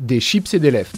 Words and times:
Des 0.00 0.18
chips 0.18 0.52
et 0.54 0.58
des 0.58 0.72
lèvres. 0.72 0.90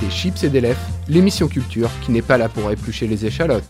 Des 0.00 0.10
chips 0.10 0.44
et 0.44 0.48
des 0.48 0.60
lèvres, 0.60 0.78
l'émission 1.08 1.48
culture 1.48 1.90
qui 2.04 2.12
n'est 2.12 2.22
pas 2.22 2.38
là 2.38 2.48
pour 2.48 2.70
éplucher 2.70 3.08
les 3.08 3.26
échalotes. 3.26 3.64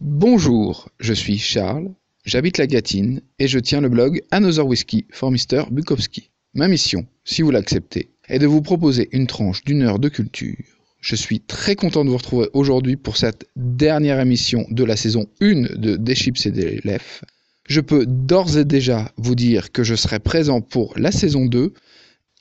Bonjour, 0.00 0.88
je 0.98 1.12
suis 1.12 1.38
Charles, 1.38 1.92
j'habite 2.24 2.58
la 2.58 2.66
Gâtine 2.66 3.22
et 3.38 3.46
je 3.46 3.60
tiens 3.60 3.80
le 3.80 3.88
blog 3.88 4.22
Another 4.32 4.66
Whiskey 4.66 5.06
for 5.12 5.30
Mr. 5.30 5.66
Bukowski. 5.70 6.30
Ma 6.54 6.66
mission, 6.66 7.06
si 7.22 7.42
vous 7.42 7.52
l'acceptez, 7.52 8.10
est 8.28 8.40
de 8.40 8.48
vous 8.48 8.60
proposer 8.60 9.08
une 9.12 9.28
tranche 9.28 9.62
d'une 9.64 9.82
heure 9.82 10.00
de 10.00 10.08
culture. 10.08 10.79
Je 11.00 11.16
suis 11.16 11.40
très 11.40 11.76
content 11.76 12.04
de 12.04 12.10
vous 12.10 12.18
retrouver 12.18 12.48
aujourd'hui 12.52 12.96
pour 12.96 13.16
cette 13.16 13.48
dernière 13.56 14.20
émission 14.20 14.66
de 14.70 14.84
la 14.84 14.96
saison 14.96 15.26
1 15.40 15.76
de 15.76 15.96
Des 15.96 16.14
Chips 16.14 16.44
et 16.44 16.50
des 16.50 16.80
Lèvres. 16.84 17.24
Je 17.66 17.80
peux 17.80 18.04
d'ores 18.06 18.58
et 18.58 18.64
déjà 18.64 19.10
vous 19.16 19.34
dire 19.34 19.72
que 19.72 19.82
je 19.82 19.94
serai 19.94 20.18
présent 20.18 20.60
pour 20.60 20.92
la 20.98 21.10
saison 21.10 21.46
2 21.46 21.72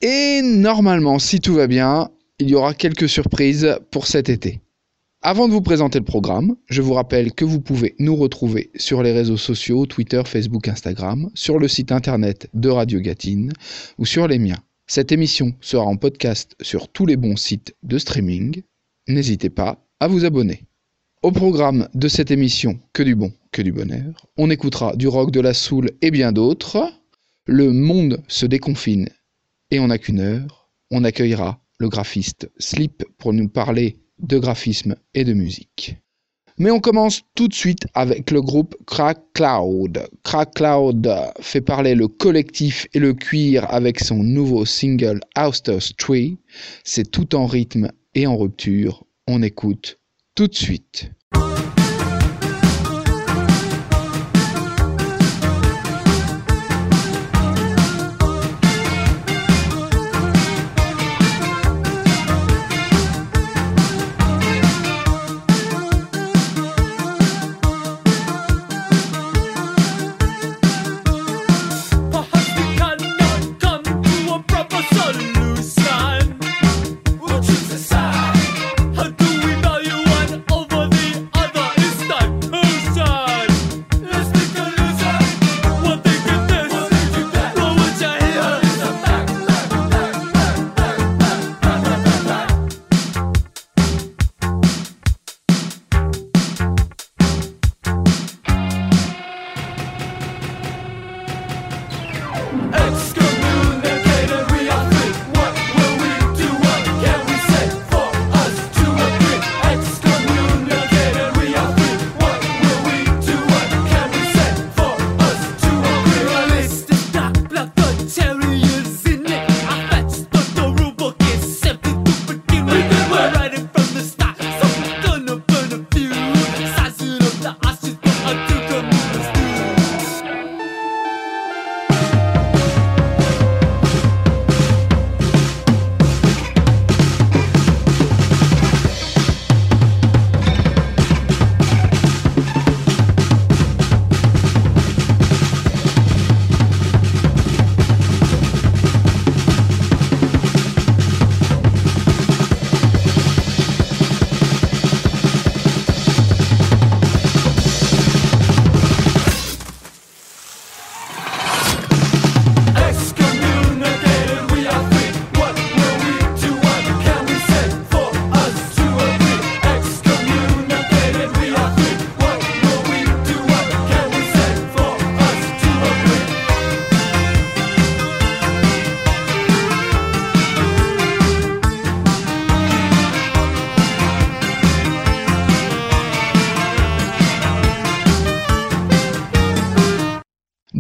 et 0.02 0.42
normalement, 0.42 1.20
si 1.20 1.40
tout 1.40 1.54
va 1.54 1.68
bien, 1.68 2.10
il 2.40 2.50
y 2.50 2.56
aura 2.56 2.74
quelques 2.74 3.08
surprises 3.08 3.78
pour 3.92 4.08
cet 4.08 4.30
été. 4.30 4.60
Avant 5.22 5.48
de 5.48 5.54
vous 5.54 5.62
présenter 5.62 6.00
le 6.00 6.06
programme, 6.06 6.56
je 6.70 6.82
vous 6.82 6.94
rappelle 6.94 7.34
que 7.34 7.44
vous 7.44 7.60
pouvez 7.60 7.96
nous 8.00 8.16
retrouver 8.16 8.72
sur 8.76 9.04
les 9.04 9.12
réseaux 9.12 9.38
sociaux, 9.38 9.86
Twitter, 9.86 10.22
Facebook, 10.26 10.70
Instagram, 10.70 11.30
sur 11.34 11.60
le 11.60 11.68
site 11.68 11.92
internet 11.92 12.50
de 12.54 12.70
Radio 12.70 13.02
Gatine 13.02 13.52
ou 13.98 14.06
sur 14.06 14.28
les 14.28 14.40
miens. 14.40 14.64
Cette 14.92 15.12
émission 15.12 15.54
sera 15.62 15.86
en 15.86 15.98
podcast 15.98 16.56
sur 16.62 16.88
tous 16.88 17.06
les 17.06 17.16
bons 17.16 17.36
sites 17.36 17.76
de 17.84 18.00
streaming. 18.00 18.64
N'hésitez 19.08 19.52
pas 19.52 19.88
à 20.00 20.08
vous 20.08 20.26
abonner. 20.26 20.64
Au 21.22 21.32
programme 21.32 21.88
de 21.94 22.08
cette 22.08 22.32
émission, 22.32 22.80
que 22.92 23.04
du 23.04 23.14
bon, 23.14 23.32
que 23.52 23.62
du 23.62 23.72
bonheur, 23.72 24.26
on 24.36 24.50
écoutera 24.50 24.96
du 24.96 25.08
rock, 25.08 25.30
de 25.30 25.42
la 25.42 25.54
soul 25.54 25.92
et 26.02 26.10
bien 26.10 26.32
d'autres. 26.32 26.92
Le 27.46 27.72
monde 27.72 28.24
se 28.28 28.48
déconfine 28.48 29.10
et 29.70 29.80
on 29.80 29.90
n'a 29.90 30.00
qu'une 30.00 30.22
heure. 30.22 30.72
On 30.90 31.04
accueillera 31.04 31.64
le 31.78 31.88
graphiste 31.88 32.50
Slip 32.58 33.04
pour 33.20 33.32
nous 33.32 33.48
parler 33.48 34.00
de 34.18 34.40
graphisme 34.40 34.96
et 35.14 35.24
de 35.24 35.34
musique. 35.34 35.98
Mais 36.62 36.72
on 36.72 36.82
commence 36.82 37.22
tout 37.36 37.48
de 37.48 37.54
suite 37.54 37.88
avec 37.94 38.32
le 38.32 38.42
groupe 38.42 38.76
Crack 38.86 39.18
Cloud. 39.34 40.06
Crack 40.24 40.56
Cloud 40.56 41.10
fait 41.40 41.62
parler 41.62 41.96
le 41.96 42.10
collectif 42.10 42.86
et 42.94 43.00
le 43.00 43.14
cuir 43.14 43.66
avec 43.74 44.02
son 44.02 44.18
nouveau 44.18 44.66
single 44.66 45.22
Auster's 45.38 45.96
Tree. 45.96 46.38
C'est 46.84 47.10
tout 47.10 47.34
en 47.34 47.46
rythme 47.46 47.90
et 48.14 48.28
en 48.28 48.36
rupture. 48.36 49.06
On 49.26 49.42
écoute 49.42 50.00
tout 50.36 50.48
de 50.48 50.56
suite. 50.56 51.12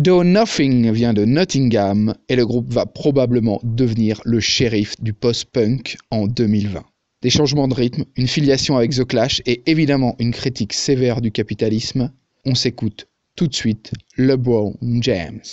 Do 0.09 0.23
Nothing 0.23 0.91
vient 0.91 1.13
de 1.13 1.23
Nottingham 1.23 2.15
et 2.29 2.35
le 2.35 2.43
groupe 2.43 2.73
va 2.73 2.87
probablement 2.87 3.61
devenir 3.63 4.19
le 4.25 4.39
shérif 4.39 4.95
du 4.99 5.13
post-punk 5.13 5.97
en 6.09 6.25
2020. 6.25 6.83
Des 7.21 7.29
changements 7.29 7.67
de 7.67 7.75
rythme, 7.75 8.05
une 8.15 8.27
filiation 8.27 8.75
avec 8.75 8.89
The 8.89 9.05
Clash 9.05 9.43
et 9.45 9.61
évidemment 9.69 10.15
une 10.17 10.31
critique 10.31 10.73
sévère 10.73 11.21
du 11.21 11.31
capitalisme, 11.31 12.11
on 12.43 12.55
s'écoute 12.55 13.07
tout 13.35 13.45
de 13.45 13.53
suite 13.53 13.91
LeBron 14.17 14.73
James. 15.01 15.43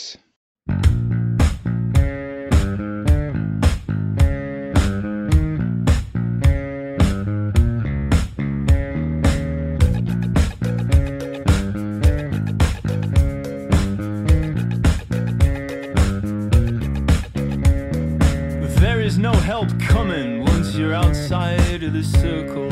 Help 19.47 19.79
coming 19.79 20.45
once 20.45 20.75
you're 20.75 20.93
outside 20.93 21.81
of 21.81 21.93
the 21.93 22.03
circle. 22.03 22.69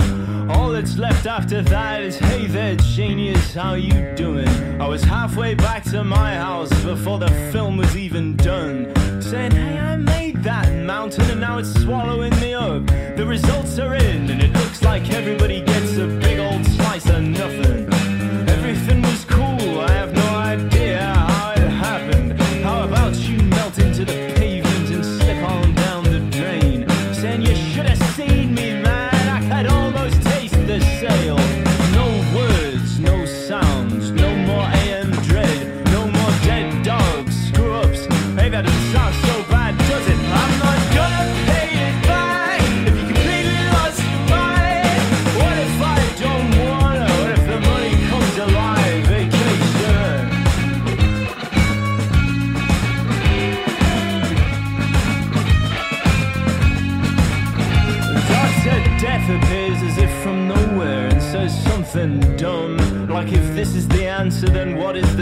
All 0.50 0.70
that's 0.70 0.98
left 0.98 1.24
after 1.24 1.62
that 1.62 2.02
is, 2.02 2.18
hey 2.18 2.48
there, 2.48 2.74
genius, 2.74 3.54
how 3.54 3.74
you 3.74 4.12
doing? 4.16 4.48
I 4.80 4.88
was 4.88 5.04
halfway 5.04 5.54
back 5.54 5.84
to 5.92 6.02
my 6.02 6.34
house 6.34 6.70
before 6.82 7.20
the 7.20 7.30
film 7.52 7.76
was 7.76 7.96
even 7.96 8.36
done. 8.36 8.92
Saying, 9.22 9.52
hey, 9.52 9.78
I 9.78 9.94
made 9.94 10.42
that 10.42 10.68
mountain 10.84 11.30
and 11.30 11.40
now 11.40 11.58
it's 11.58 11.72
swallowing 11.80 12.34
me 12.40 12.54
up. 12.54 12.84
The 13.16 13.24
results 13.24 13.78
are 13.78 13.94
in 13.94 14.28
and 14.28 14.42
it 14.42 14.52
looks 14.52 14.82
like 14.82 15.12
everybody 15.12 15.60
gets 15.60 15.96
a 15.96 16.08
big 16.08 16.40
old 16.40 16.66
slice 16.66 17.08
of 17.08 17.22
nothing. 17.22 17.86
Everything 18.48 19.00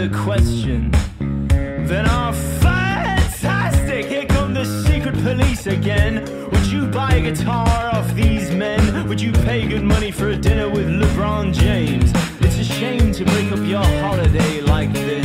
the 0.09 0.17
question. 0.17 0.91
Then 1.87 2.05
our 2.07 2.33
fantastic, 2.33 4.07
here 4.07 4.25
come 4.25 4.53
the 4.53 4.65
secret 4.85 5.15
police 5.23 5.65
again. 5.65 6.25
Would 6.51 6.65
you 6.65 6.87
buy 6.87 7.13
a 7.13 7.21
guitar 7.21 7.89
off 7.93 8.13
these 8.13 8.51
men? 8.51 9.07
Would 9.07 9.21
you 9.21 9.31
pay 9.31 9.65
good 9.65 9.83
money 9.83 10.11
for 10.11 10.29
a 10.29 10.35
dinner 10.35 10.69
with 10.69 10.87
LeBron 10.87 11.53
James? 11.53 12.11
It's 12.41 12.59
a 12.59 12.65
shame 12.65 13.13
to 13.13 13.23
break 13.23 13.51
up 13.53 13.65
your 13.65 13.85
holiday 14.03 14.59
like 14.61 14.91
this. 14.91 15.22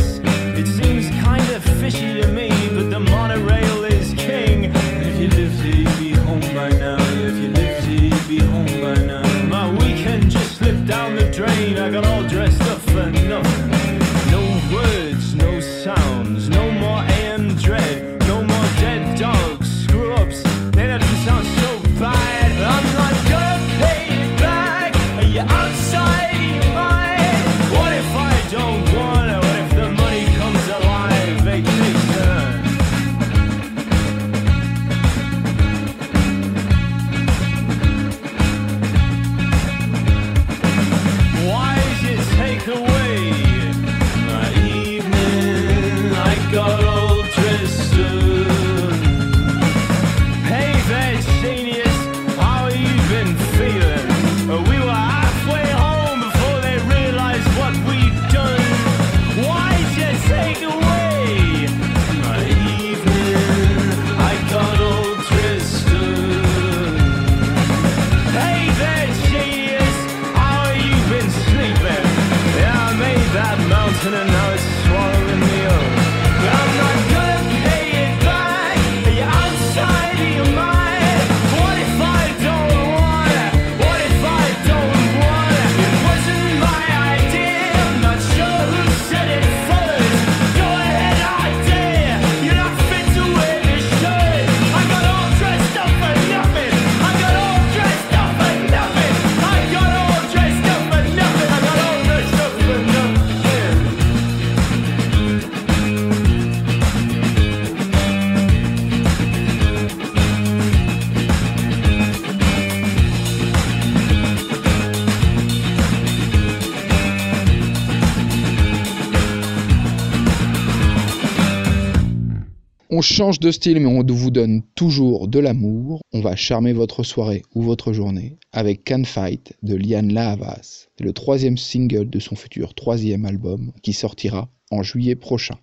On 122.99 123.01
change 123.01 123.39
de 123.39 123.53
style, 123.53 123.79
mais 123.79 123.87
on 123.87 124.05
vous 124.05 124.33
donne 124.33 124.63
toujours 124.75 125.29
de 125.29 125.39
l'amour. 125.39 126.01
On 126.13 126.21
va 126.21 126.35
charmer 126.35 126.73
votre 126.73 127.05
soirée 127.05 127.45
ou 127.55 127.63
votre 127.63 127.93
journée 127.93 128.39
avec 128.51 128.83
Can 128.85 129.05
Fight 129.05 129.53
de 129.63 129.77
Liane 129.77 130.13
Lahavas, 130.13 130.89
le 130.99 131.13
troisième 131.13 131.59
single 131.59 132.11
de 132.11 132.19
son 132.19 132.35
futur 132.35 132.75
troisième 132.75 133.25
album 133.25 133.71
qui 133.85 133.93
sortira 133.93 134.49
en 134.73 134.83
juillet 134.83 135.15
prochain. 135.15 135.55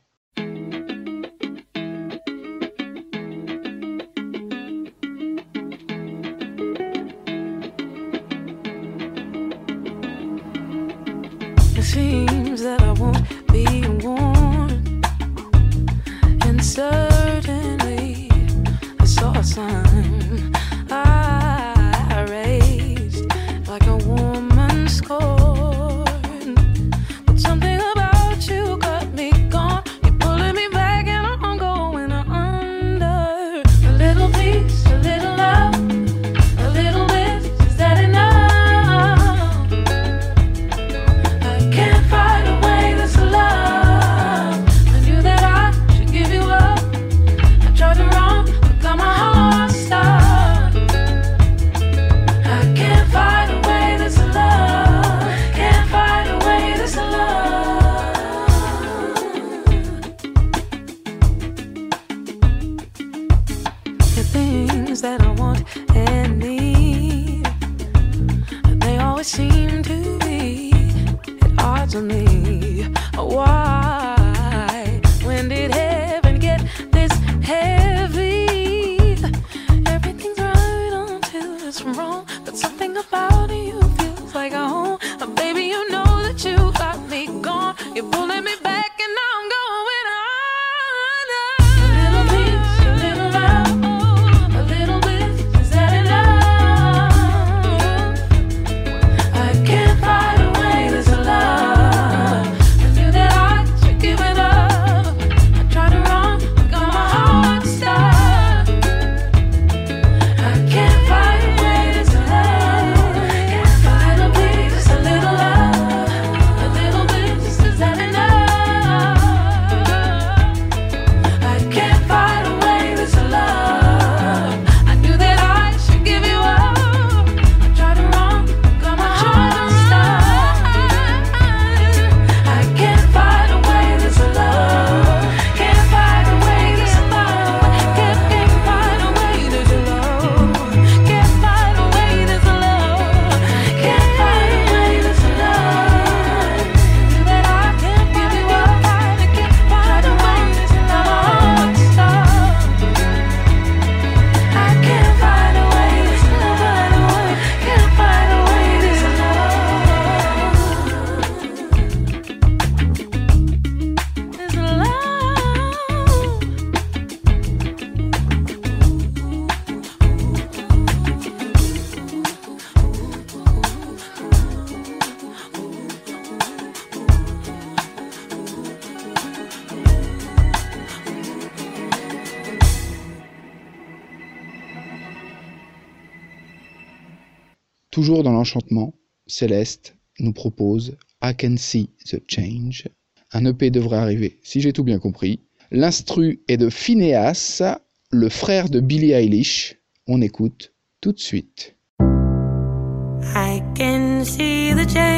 Toujours 188.05 188.21
dans 188.21 188.33
l'enchantement, 188.33 188.93
Céleste 189.25 189.95
nous 190.19 190.31
propose 190.31 190.95
I 191.23 191.33
Can 191.35 191.55
See 191.57 191.89
the 192.05 192.21
Change. 192.27 192.87
Un 193.33 193.45
EP 193.45 193.71
devrait 193.71 193.97
arriver, 193.97 194.37
si 194.43 194.61
j'ai 194.61 194.73
tout 194.73 194.83
bien 194.83 194.99
compris. 194.99 195.39
L'instru 195.71 196.43
est 196.47 196.57
de 196.57 196.69
Phineas, 196.69 197.63
le 198.11 198.29
frère 198.29 198.69
de 198.69 198.79
Billie 198.79 199.13
Eilish. 199.13 199.79
On 200.05 200.21
écoute 200.21 200.71
tout 201.01 201.13
de 201.13 201.19
suite. 201.19 201.75
I 201.99 203.63
can 203.75 204.23
see 204.23 204.75
the 204.75 204.87
change. 204.87 205.15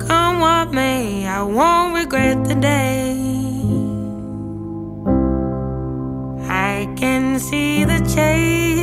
Come 0.00 0.40
what 0.40 0.72
may, 0.72 1.28
I 1.28 1.42
won't 1.42 1.94
regret 1.94 2.42
the 2.42 2.56
day. 2.60 3.14
I 6.50 6.88
can 6.96 7.38
see 7.38 7.84
the 7.84 8.00
change. 8.12 8.75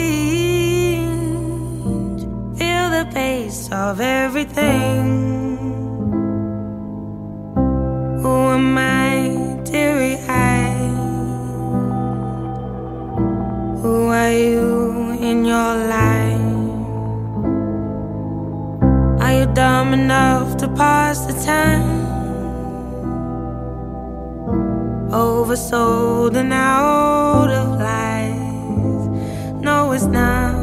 Of 3.54 4.02
everything. 4.02 5.04
Who 8.22 8.36
am 8.58 8.76
I, 8.78 9.62
teary 9.64 10.16
eyed? 10.28 10.96
Who 13.82 14.08
are 14.08 14.32
you 14.32 15.12
in 15.30 15.46
your 15.46 15.76
life? 15.98 16.42
Are 19.22 19.34
you 19.40 19.46
dumb 19.54 19.94
enough 19.94 20.58
to 20.58 20.68
pass 20.70 21.20
the 21.28 21.34
time? 21.46 22.02
Oversold 25.12 26.36
and 26.36 26.52
out 26.52 27.52
of 27.52 27.80
life. 27.80 29.62
No, 29.62 29.92
it's 29.92 30.06
not 30.06 30.63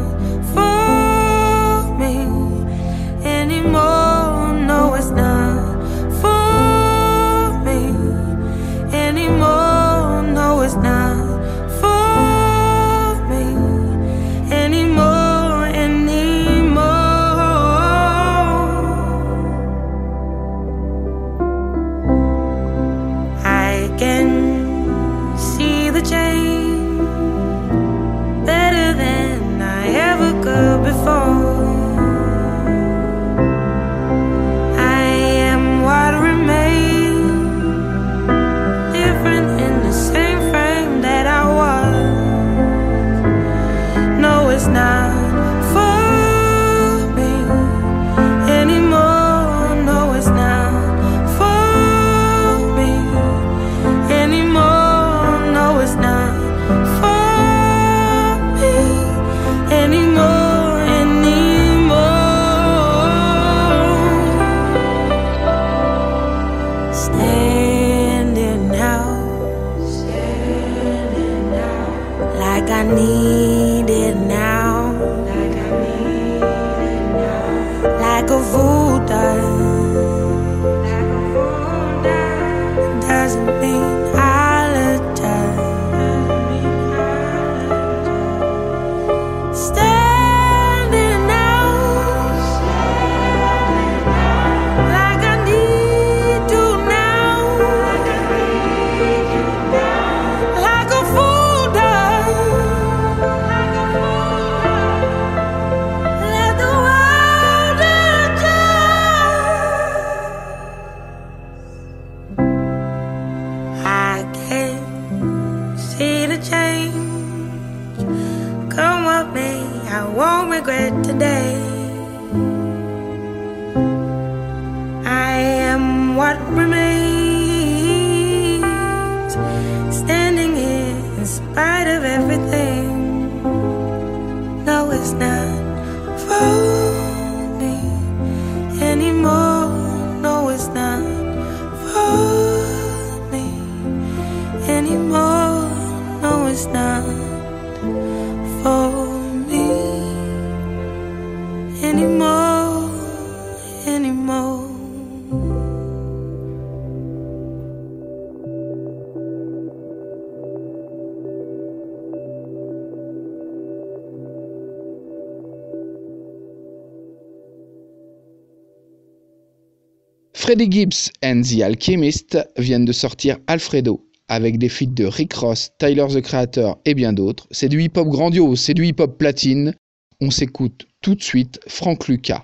Freddie 170.50 170.69
Gibbs 170.69 171.12
and 171.23 171.42
the 171.42 171.62
Alchemist 171.62 172.37
viennent 172.59 172.85
de 172.85 172.90
sortir 172.90 173.38
Alfredo 173.47 174.04
avec 174.26 174.59
des 174.59 174.69
feats 174.69 174.92
de 174.92 175.04
Rick 175.04 175.35
Ross, 175.35 175.71
Tyler 175.78 176.09
the 176.12 176.21
Creator 176.21 176.76
et 176.85 176.95
bien 176.95 177.12
d'autres. 177.12 177.47
C'est 177.52 177.69
du 177.69 177.80
hip-hop 177.80 178.09
grandiose, 178.09 178.59
c'est 178.59 178.75
du 178.75 178.85
hip-hop 178.85 179.16
platine. 179.16 179.76
On 180.21 180.33
s'écoute 180.33 180.88
tout 181.02 181.14
de 181.14 181.23
suite 181.23 181.61
Frank 181.69 182.09
Lucas. 182.09 182.42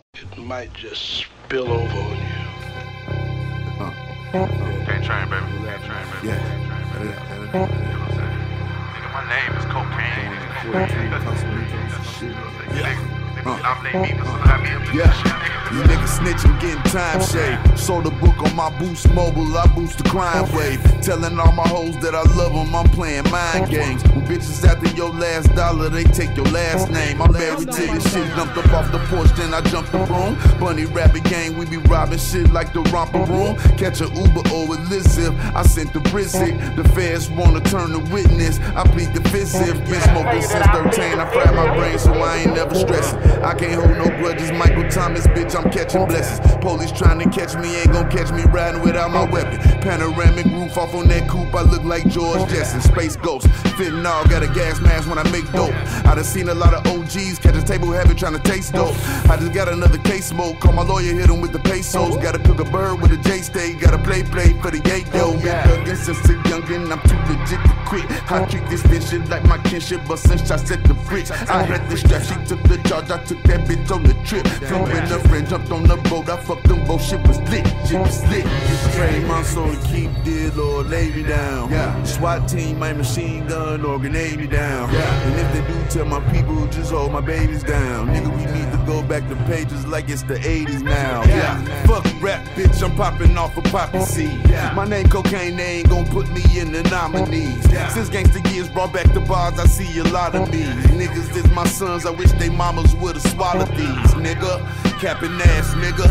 It 13.47 13.63
might 13.63 13.73
just 13.73 13.81
spill 13.81 14.01
over 14.01 14.05
on 14.05 14.07
you. 14.07 14.07
Can't 14.07 14.07
train, 14.07 14.07
baby. 14.07 14.07
Can't 14.07 14.07
train, 14.07 14.07
baby. 14.07 14.07
Yeah. 14.07 14.07
Can't 14.07 14.07
train, 14.07 14.07
baby. 14.07 14.07
You 14.09 14.15
know 14.17 14.17
what 14.17 14.17
I'm 14.17 14.17
saying? 14.17 14.17
Nigga, 14.17 14.17
my 14.17 14.17
name 14.17 14.17
is 14.17 14.17
cocaine. 14.17 14.17
Nigga, 14.17 14.17
nigga, 14.17 14.17
nominate 14.17 14.17
me 14.17 14.19
for 14.19 14.25
something 14.27 14.51
I 14.51 14.59
mean, 14.63 14.97
Yeah. 14.97 15.57
You 15.73 15.83
niggas 15.83 16.19
snitching, 16.21 16.61
getting 16.61 16.83
time 16.93 17.21
shade. 17.21 17.59
Sold 17.77 18.07
a 18.07 18.11
book 18.11 18.41
on 18.41 18.55
my 18.55 18.71
boost 18.79 19.13
mobile, 19.13 19.59
I 19.59 19.67
boost 19.67 19.99
the 19.99 20.09
crime 20.09 20.51
wave. 20.55 20.81
Telling 21.03 21.39
all 21.41 21.53
my 21.53 21.67
hoes 21.67 21.99
that 21.99 22.15
I 22.15 22.23
love 22.23 22.53
them, 22.53 22.75
I'm 22.75 22.89
playing 22.91 23.29
mind 23.31 23.69
games. 23.69 24.03
When 24.05 24.25
bitches 24.27 24.65
after 24.65 24.89
your 24.97 25.11
last 25.13 25.53
dollar, 25.57 25.89
they 25.89 26.05
take 26.05 26.37
your 26.37 26.47
last 26.47 26.89
name. 26.91 27.21
I'm 27.21 27.33
married 27.33 27.71
to 27.73 27.83
this 27.83 28.13
shit, 28.13 28.29
dumped 28.37 28.57
up 28.57 28.73
off 28.73 28.93
the 28.93 29.01
porch, 29.11 29.29
then 29.33 29.53
I 29.53 29.61
jumped 29.63 29.91
the 29.91 29.99
broom. 30.07 30.39
Bunny 30.61 30.85
rabbit 30.85 31.25
gang, 31.25 31.59
we 31.59 31.67
be 31.67 31.79
robbing 31.79 32.19
shit 32.19 32.53
like 32.53 32.73
the 32.73 32.83
romper 32.95 33.25
room. 33.25 33.57
Catch 33.77 34.01
a 34.03 34.07
Uber 34.07 34.49
or 34.55 34.73
a 34.73 34.79
Lizip, 34.87 35.35
I 35.55 35.63
sent 35.65 35.93
the 35.93 35.99
Brizzy. 35.99 36.55
The 36.77 36.85
feds 36.91 37.29
wanna 37.29 37.61
turn 37.61 37.93
the 37.93 37.99
witness, 37.99 38.61
I 38.77 38.85
plead 38.85 39.13
the 39.15 39.29
fifth. 39.31 39.53
Been 39.91 40.01
smoking 40.01 40.43
since 40.43 40.67
13, 40.67 41.19
I 41.19 41.31
fried 41.33 41.55
my 41.57 41.77
brain, 41.77 41.99
so 41.99 42.13
I 42.13 42.37
ain't 42.37 42.55
never 42.55 42.75
stressing. 42.75 43.19
I 43.43 43.55
can't 43.55 43.75
hold 43.75 43.97
no 43.97 44.09
grudges, 44.19 44.51
Michael 44.53 44.89
Thomas. 44.89 45.27
bitch, 45.29 45.55
I'm 45.55 45.71
catching 45.71 46.07
blessings. 46.07 46.57
Police 46.57 46.93
trying 46.93 47.19
to 47.19 47.29
catch 47.31 47.55
me, 47.57 47.77
ain't 47.77 47.93
gon' 47.93 48.11
catch 48.11 48.31
me 48.33 48.43
riding 48.45 48.83
without 48.83 49.11
my 49.11 49.25
weapon. 49.25 49.59
Panoramic 49.81 50.47
roof 50.47 50.77
off 50.77 50.95
on 50.95 51.09
that 51.09 51.29
coupe, 51.29 51.55
I 51.55 51.63
look 51.63 51.85
like 51.85 52.09
George 52.09 52.49
Jetson. 52.51 52.81
Space 52.81 53.17
Ghost, 53.17 53.47
fentanyl, 53.79 54.29
got 54.31 54.43
a 54.43 54.49
gas 54.49 54.81
mask 54.81 55.09
when 55.09 55.19
I 55.19 55.29
make 55.31 55.51
dope. 55.53 55.75
I 56.07 56.15
done 56.15 56.25
seen 56.25 56.49
a 56.49 56.55
lot 56.55 56.75
of 56.75 56.87
OGs 56.87 57.39
catch 57.39 57.57
a 57.57 57.63
table 57.63 57.93
heavy 57.93 58.15
trying 58.15 58.35
to 58.35 58.43
taste 58.43 58.73
dope. 58.73 58.97
I 59.31 59.37
just 59.37 59.53
got 59.53 59.69
another 59.69 59.99
case 59.99 60.27
smoke, 60.27 60.61
call 60.61 60.73
my 60.73 60.83
lawyer, 60.83 61.15
hit 61.15 61.31
him 61.31 61.41
with 61.41 61.53
the 61.53 61.59
pesos. 61.59 62.17
Gotta 62.17 62.39
cook 62.39 62.61
a 62.61 62.65
bird 62.65 63.01
with 63.01 63.13
a 63.13 63.19
J 63.19 63.43
stay, 63.43 63.75
gotta 63.75 63.99
play 63.99 64.23
play 64.23 64.53
for 64.61 64.71
the 64.71 64.79
yay 64.89 65.05
oh, 65.15 65.35
yo. 65.35 65.41
Been 65.41 65.85
thuggin' 65.85 65.97
since 65.97 66.19
a 66.29 66.35
youngin', 66.49 66.91
I'm 66.91 67.01
too 67.09 67.19
legit 67.33 67.63
to 67.63 67.77
quit. 67.87 68.31
I 68.31 68.45
treat 68.47 68.69
this 68.69 68.83
bitch 68.83 69.11
shit 69.11 69.29
like 69.29 69.45
my 69.45 69.59
kinship, 69.59 70.01
but 70.09 70.19
since 70.19 70.51
I 70.51 70.57
set 70.57 70.83
the 70.85 70.95
fridge, 70.95 71.31
I 71.31 71.63
had 71.63 71.89
the 71.89 71.97
strap, 71.97 72.23
she 72.23 72.35
took 72.47 72.63
the 72.65 72.79
charge, 72.89 73.11
I 73.11 73.23
took 73.27 73.43
that 73.45 73.67
bitch 73.67 73.91
on 73.91 74.03
the 74.05 74.15
trip. 74.25 74.47
Flew 74.47 74.87
in 74.87 75.09
the 75.09 75.19
friend, 75.29 75.49
jumped 75.49 75.71
on 75.73 75.83
the 75.85 75.97
boat, 76.09 76.29
I 76.29 76.37
fucked 76.37 76.69
them 76.69 76.85
both, 76.87 77.03
shit 77.03 77.21
was 77.27 77.39
lit, 77.51 77.67
shit 77.87 78.01
was 78.01 78.23
lit. 78.31 78.47
Train 78.95 79.27
my 79.27 79.43
soul 79.43 79.75
to 79.75 79.89
keep 79.89 80.11
dead, 80.25 80.57
Lord, 80.57 80.87
lay 80.87 81.11
me 81.11 81.23
down. 81.23 81.71
SWAT 82.07 82.49
team, 82.49 82.79
my 82.79 82.93
machine 82.93 83.47
gun, 83.47 83.85
or 83.85 83.99
grenade 83.99 84.39
me 84.39 84.47
down. 84.47 84.91
And 84.95 85.41
if 85.41 85.53
they 85.53 85.73
do, 85.73 85.89
tell 85.91 86.07
my 86.07 86.21
people, 86.33 86.67
just 86.69 86.93
hold 86.93 87.13
my 87.13 87.21
babies 87.21 87.63
down. 87.63 88.09
Nigga, 88.09 88.31
we 88.31 88.45
need 88.53 88.76
go 88.87 89.03
back 89.03 89.29
to 89.29 89.37
pages 89.45 89.85
like 89.87 90.09
it's 90.09 90.23
the 90.23 90.37
80s 90.37 90.83
now. 90.83 91.25
Yeah. 91.25 91.61
Fuck 91.87 92.05
rap, 92.23 92.45
bitch, 92.55 92.83
I'm 92.83 92.95
popping 92.97 93.37
off 93.37 93.57
a 93.57 93.63
poppy 93.63 94.01
seed. 94.01 94.49
My 94.75 94.87
name 94.87 95.09
cocaine, 95.09 95.57
they 95.57 95.79
ain't 95.79 95.89
gon' 95.89 96.07
put 96.07 96.31
me 96.31 96.43
in 96.59 96.73
the 96.73 96.83
nominees. 96.85 97.63
Since 97.93 98.09
gangster 98.09 98.39
years 98.51 98.69
brought 98.69 98.93
back 98.93 99.13
the 99.13 99.21
bars, 99.21 99.59
I 99.59 99.67
see 99.67 99.99
a 99.99 100.05
lot 100.05 100.35
of 100.35 100.51
me. 100.53 100.63
Niggas 100.63 101.37
is 101.37 101.51
my 101.51 101.67
sons, 101.67 102.07
I 102.07 102.11
wish 102.11 102.31
they 102.33 102.49
mamas 102.49 102.95
would've 102.95 103.23
swallowed 103.23 103.69
these. 103.71 104.15
Nigga, 104.15 104.61
capping 105.01 105.33
ass, 105.41 105.75
nigga. 105.75 106.07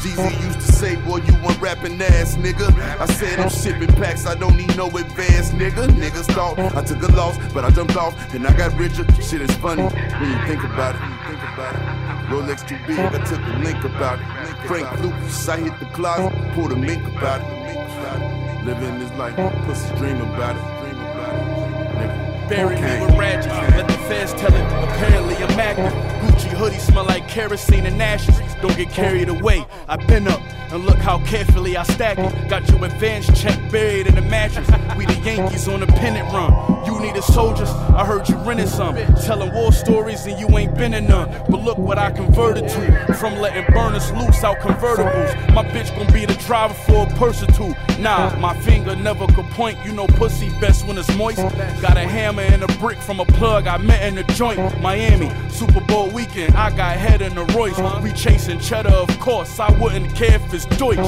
Jeezy 0.00 0.44
used 0.44 0.60
to 0.60 0.72
say, 0.72 0.96
boy, 0.96 1.18
you 1.18 1.34
want 1.42 1.60
rapping 1.60 2.00
ass, 2.00 2.36
nigga. 2.36 2.72
I 2.98 3.06
said 3.06 3.38
I'm 3.38 3.50
shipping 3.50 3.94
packs, 3.96 4.26
I 4.26 4.34
don't 4.34 4.56
need 4.56 4.74
no 4.76 4.86
advance, 4.86 5.50
nigga. 5.50 5.88
Niggas 5.88 6.32
thought 6.32 6.58
I 6.58 6.82
took 6.82 7.02
a 7.02 7.12
loss, 7.12 7.36
but 7.52 7.64
I 7.64 7.70
jumped 7.70 7.96
off 7.96 8.14
and 8.34 8.46
I 8.46 8.56
got 8.56 8.72
richer. 8.78 9.04
Shit 9.20 9.42
is 9.42 9.54
funny 9.56 9.82
when 9.82 10.30
you 10.30 10.46
think 10.46 10.64
about 10.64 10.94
it. 10.94 11.00
Think 11.28 11.42
about 11.52 11.74
it. 11.74 11.82
Rolex 12.30 12.66
too 12.66 12.78
big, 12.86 12.98
I 12.98 13.24
took 13.24 13.40
a 13.40 13.58
link 13.62 13.84
about 13.84 14.20
it. 14.20 14.66
Frank 14.66 15.00
Lucas, 15.00 15.48
I 15.48 15.58
hit 15.58 15.78
the 15.80 15.86
closet, 15.86 16.32
pulled 16.54 16.72
a 16.72 16.76
mink 16.76 17.06
about 17.06 17.42
it. 17.42 18.64
Living 18.64 18.98
this 18.98 19.12
life, 19.18 19.36
pussy 19.66 19.94
dream 19.96 20.20
about 20.20 20.56
it. 20.56 20.62
Dream 20.80 21.00
about 21.00 21.34
it. 21.34 21.69
Bury 22.50 22.74
Okay. 22.76 22.98
me 23.00 23.06
with 23.06 23.16
ratchets. 23.16 23.46
Let 23.76 23.86
the 23.86 23.94
feds 24.08 24.32
tell 24.32 24.52
it. 24.52 24.64
Apparently 24.82 25.36
I'm 25.36 25.60
active. 25.60 25.92
Gucci 26.20 26.48
hoodie 26.48 26.78
smell 26.78 27.04
like 27.04 27.28
kerosene 27.28 27.86
and 27.86 28.02
ashes. 28.02 28.36
Don't 28.60 28.76
get 28.76 28.90
carried 28.90 29.28
away. 29.28 29.64
I've 29.88 30.04
been 30.08 30.26
up 30.26 30.40
and 30.72 30.84
look 30.84 30.98
how 30.98 31.18
carefully 31.24 31.76
I 31.76 31.84
stack 31.84 32.18
it. 32.18 32.48
Got 32.50 32.68
your 32.68 32.84
advance 32.84 33.26
check 33.40 33.56
buried 33.70 34.08
in 34.08 34.16
the 34.16 34.20
mattress. 34.22 34.68
We 34.98 35.06
the 35.06 35.14
Yankees 35.20 35.68
on 35.68 35.78
the 35.80 35.86
pennant 35.86 36.30
run. 36.32 36.52
You 36.86 36.98
needed 37.00 37.22
soldiers. 37.22 37.70
I 37.70 38.04
heard 38.04 38.28
you 38.28 38.36
rented 38.38 38.68
some. 38.68 38.96
Telling 39.24 39.52
war 39.54 39.72
stories 39.72 40.26
and 40.26 40.38
you 40.38 40.48
ain't 40.58 40.74
been 40.76 40.92
in 40.92 41.06
none. 41.06 41.28
But 41.48 41.62
look 41.62 41.78
what 41.78 41.98
I 41.98 42.10
converted 42.10 42.68
to. 42.68 43.14
From 43.14 43.36
letting 43.38 43.64
burners 43.72 44.10
loose 44.12 44.42
out 44.42 44.58
convertibles. 44.58 45.54
My 45.54 45.64
bitch 45.64 45.96
gon' 45.96 46.12
be 46.12 46.26
the 46.26 46.34
driver 46.46 46.74
for 46.74 47.06
a 47.06 47.10
purse 47.16 47.42
or 47.44 47.46
two. 47.52 47.74
Nah, 48.00 48.34
my 48.38 48.54
finger 48.60 48.96
never 48.96 49.26
could 49.26 49.44
point. 49.50 49.78
You 49.84 49.92
know 49.92 50.06
pussy 50.06 50.48
best 50.60 50.86
when 50.86 50.96
it's 50.96 51.14
moist. 51.16 51.38
Got 51.82 51.96
a 51.96 52.06
hammer 52.08 52.42
and 52.42 52.62
a 52.62 52.66
brick 52.78 52.98
from 52.98 53.20
a 53.20 53.26
plug 53.26 53.66
I 53.66 53.76
met 53.76 54.02
in 54.06 54.14
the 54.14 54.24
joint. 54.34 54.58
Miami, 54.80 55.30
Super 55.50 55.80
Bowl 55.80 56.08
weekend. 56.08 56.54
I 56.54 56.74
got 56.74 56.96
head 56.96 57.20
in 57.20 57.34
the 57.34 57.44
Royce. 57.56 57.78
We 58.02 58.12
chasing 58.12 58.58
cheddar, 58.58 58.90
of 58.90 59.18
course. 59.20 59.60
I 59.60 59.70
wouldn't 59.78 60.14
care 60.14 60.36
if 60.36 60.54
it's 60.54 60.64
Deutsch. 60.76 60.98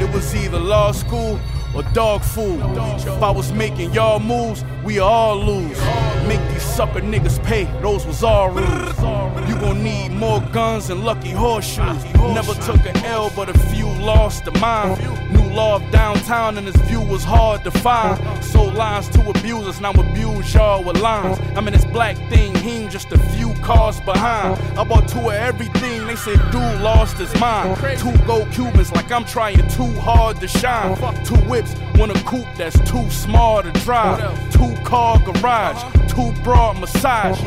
It 0.00 0.12
was 0.12 0.34
either 0.34 0.58
law 0.58 0.92
school 0.92 1.38
or 1.74 1.82
dog 1.92 2.22
food. 2.22 2.60
If 3.00 3.22
I 3.22 3.30
was 3.30 3.52
making 3.52 3.92
y'all 3.92 4.20
moves, 4.20 4.64
we 4.84 5.00
all 5.00 5.36
lose. 5.36 5.78
Make 6.26 6.40
these 6.48 6.62
sucker 6.62 7.00
niggas 7.00 7.42
pay, 7.44 7.64
those 7.82 8.06
was 8.06 8.22
all 8.22 8.50
rules. 8.50 8.98
You 9.48 9.54
gon' 9.60 9.82
need 9.82 10.10
more 10.10 10.40
guns 10.52 10.88
and 10.90 11.04
lucky 11.04 11.30
horseshoes. 11.30 12.02
Never 12.14 12.54
took 12.54 12.86
an 12.86 12.96
L, 13.04 13.30
but 13.36 13.48
a 13.48 13.58
few 13.70 13.86
lost 14.00 14.44
to 14.46 14.52
mine. 14.52 14.98
New 15.32 15.43
law 15.54 15.76
of 15.76 15.90
downtown, 15.90 16.58
and 16.58 16.66
this 16.66 16.76
view 16.88 17.00
was 17.00 17.22
hard 17.22 17.62
to 17.64 17.70
find. 17.70 18.18
Sold 18.44 18.74
lines 18.74 19.08
to 19.10 19.20
abusers, 19.30 19.80
now 19.80 19.92
abuse 19.92 20.52
y'all 20.52 20.82
with 20.82 21.00
lines. 21.00 21.38
I'm 21.56 21.66
in 21.68 21.72
this 21.72 21.84
black 21.84 22.16
thing, 22.28 22.54
he 22.56 22.70
ain't 22.82 22.90
just 22.90 23.12
a 23.12 23.18
few 23.18 23.54
cars 23.62 24.00
behind. 24.00 24.60
I 24.78 24.84
bought 24.84 25.08
two 25.08 25.20
of 25.20 25.32
everything, 25.32 26.06
they 26.06 26.16
said 26.16 26.38
dude 26.50 26.80
lost 26.80 27.18
his 27.18 27.32
mind. 27.38 27.76
Two 27.98 28.12
gold 28.26 28.50
Cubans, 28.50 28.92
like 28.92 29.10
I'm 29.12 29.24
trying 29.24 29.66
too 29.68 29.92
hard 30.00 30.40
to 30.40 30.48
shine. 30.48 30.96
Two 31.24 31.36
whips, 31.48 31.74
one 31.96 32.10
a 32.10 32.14
coupe 32.24 32.52
that's 32.56 32.78
too 32.90 33.08
small 33.10 33.62
to 33.62 33.70
drive. 33.84 34.20
Two 34.52 34.74
car 34.82 35.18
garage, 35.20 35.80
two 36.08 36.32
broad 36.42 36.78
massage. 36.80 37.40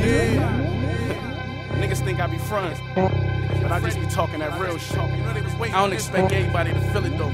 Niggas 1.78 2.04
think 2.04 2.20
I 2.20 2.28
be 2.28 2.38
frontin', 2.38 2.78
but 2.96 3.72
I 3.72 3.80
just 3.82 4.00
be 4.00 4.08
talking 4.08 4.40
that 4.40 4.60
real 4.60 4.78
shit. 4.78 4.98
I 4.98 5.72
don't 5.72 5.94
expect 5.94 6.32
anybody 6.32 6.74
to 6.74 6.80
feel 6.92 7.06
it 7.06 7.18
though. 7.18 7.34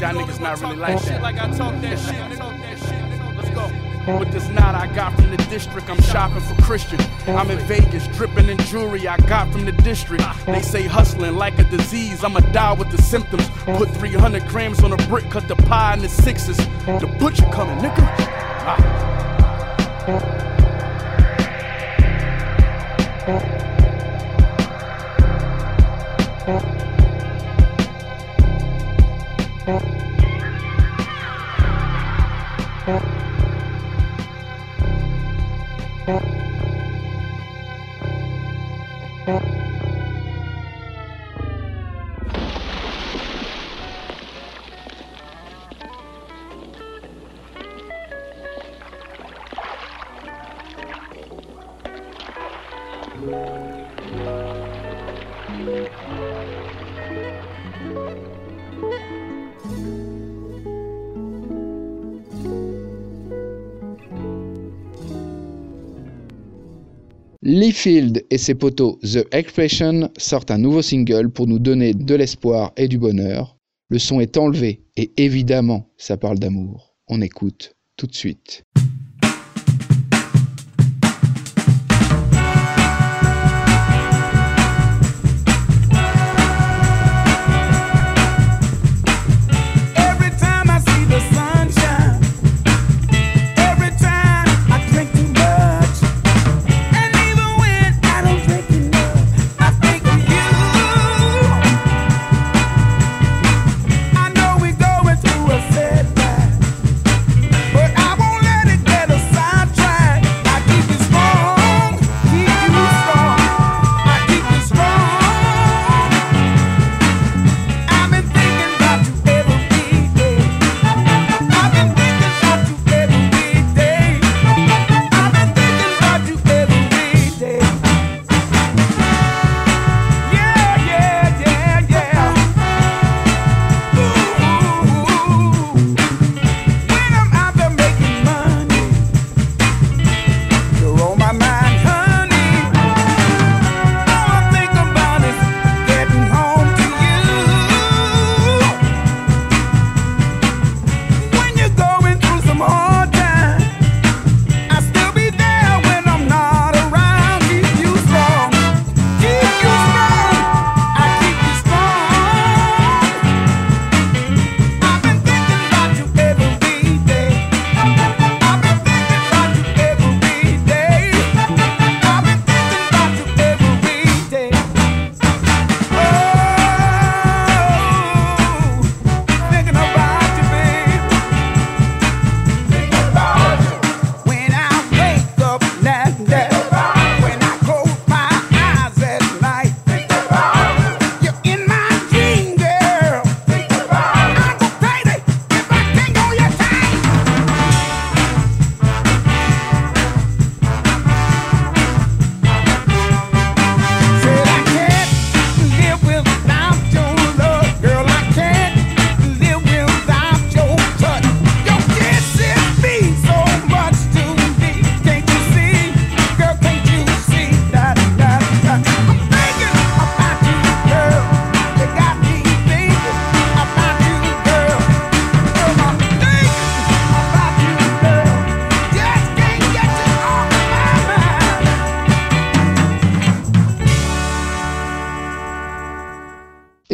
Y'all 0.00 0.14
niggas 0.14 0.38
not 0.38 0.60
really 0.60 0.76
like 0.76 1.02
that. 1.06 1.22
Like 1.22 1.38
I 1.38 1.50
talk 1.50 1.80
that 1.80 1.98
shit, 1.98 2.38
talk 2.38 2.56
that 2.60 2.78
shit. 2.78 3.36
Let's 3.36 3.50
go. 3.50 3.68
With 4.16 4.30
this 4.30 4.48
knot 4.48 4.76
I 4.76 4.86
got 4.94 5.12
from 5.16 5.30
the 5.30 5.36
district, 5.50 5.90
I'm 5.90 6.00
shopping 6.00 6.40
for 6.40 6.54
Christian. 6.62 7.00
I'm 7.26 7.50
in 7.50 7.58
Vegas, 7.66 8.06
dripping 8.16 8.48
in 8.48 8.58
jewelry 8.58 9.08
I 9.08 9.16
got 9.16 9.50
from 9.50 9.64
the 9.64 9.72
district. 9.72 10.22
They 10.46 10.62
say 10.62 10.84
hustling 10.84 11.34
like 11.34 11.58
a 11.58 11.64
disease, 11.64 12.22
I'ma 12.22 12.38
die 12.40 12.74
with 12.74 12.92
the 12.92 13.02
symptoms. 13.02 13.48
Put 13.64 13.90
300 13.90 14.46
grams 14.46 14.84
on 14.84 14.92
a 14.92 14.96
brick, 15.08 15.28
cut 15.30 15.48
the 15.48 15.56
pie 15.56 15.94
in 15.94 16.00
the 16.00 16.08
sixes. 16.08 16.56
The 16.56 17.12
butcher 17.18 17.50
coming, 17.50 17.78
nigga. 17.78 18.06
Ah. 18.70 19.08
Yeah. 29.68 29.98
Thank 32.86 33.02
you. 53.20 53.57
Lee 67.50 67.72
Field 67.72 68.26
et 68.28 68.36
ses 68.36 68.54
potos 68.54 68.98
The 69.00 69.26
Expression 69.32 70.10
sortent 70.18 70.50
un 70.50 70.58
nouveau 70.58 70.82
single 70.82 71.30
pour 71.30 71.46
nous 71.46 71.58
donner 71.58 71.94
de 71.94 72.14
l'espoir 72.14 72.72
et 72.76 72.88
du 72.88 72.98
bonheur. 72.98 73.56
Le 73.88 73.98
son 73.98 74.20
est 74.20 74.36
enlevé 74.36 74.82
et 74.98 75.12
évidemment, 75.16 75.88
ça 75.96 76.18
parle 76.18 76.38
d'amour. 76.38 76.94
On 77.08 77.22
écoute 77.22 77.74
tout 77.96 78.06
de 78.06 78.14
suite. 78.14 78.64